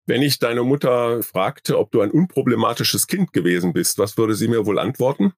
Wenn 0.07 0.23
ich 0.23 0.38
deine 0.38 0.62
Mutter 0.62 1.23
fragte, 1.23 1.79
ob 1.79 1.90
du 1.90 2.01
ein 2.01 2.11
unproblematisches 2.11 3.07
Kind 3.07 3.33
gewesen 3.33 3.75
bist, 3.75 3.99
was 3.99 4.16
würde 4.16 4.35
sie 4.35 4.49
mir 4.49 4.64
wohl 4.64 4.79
antworten? 4.79 5.35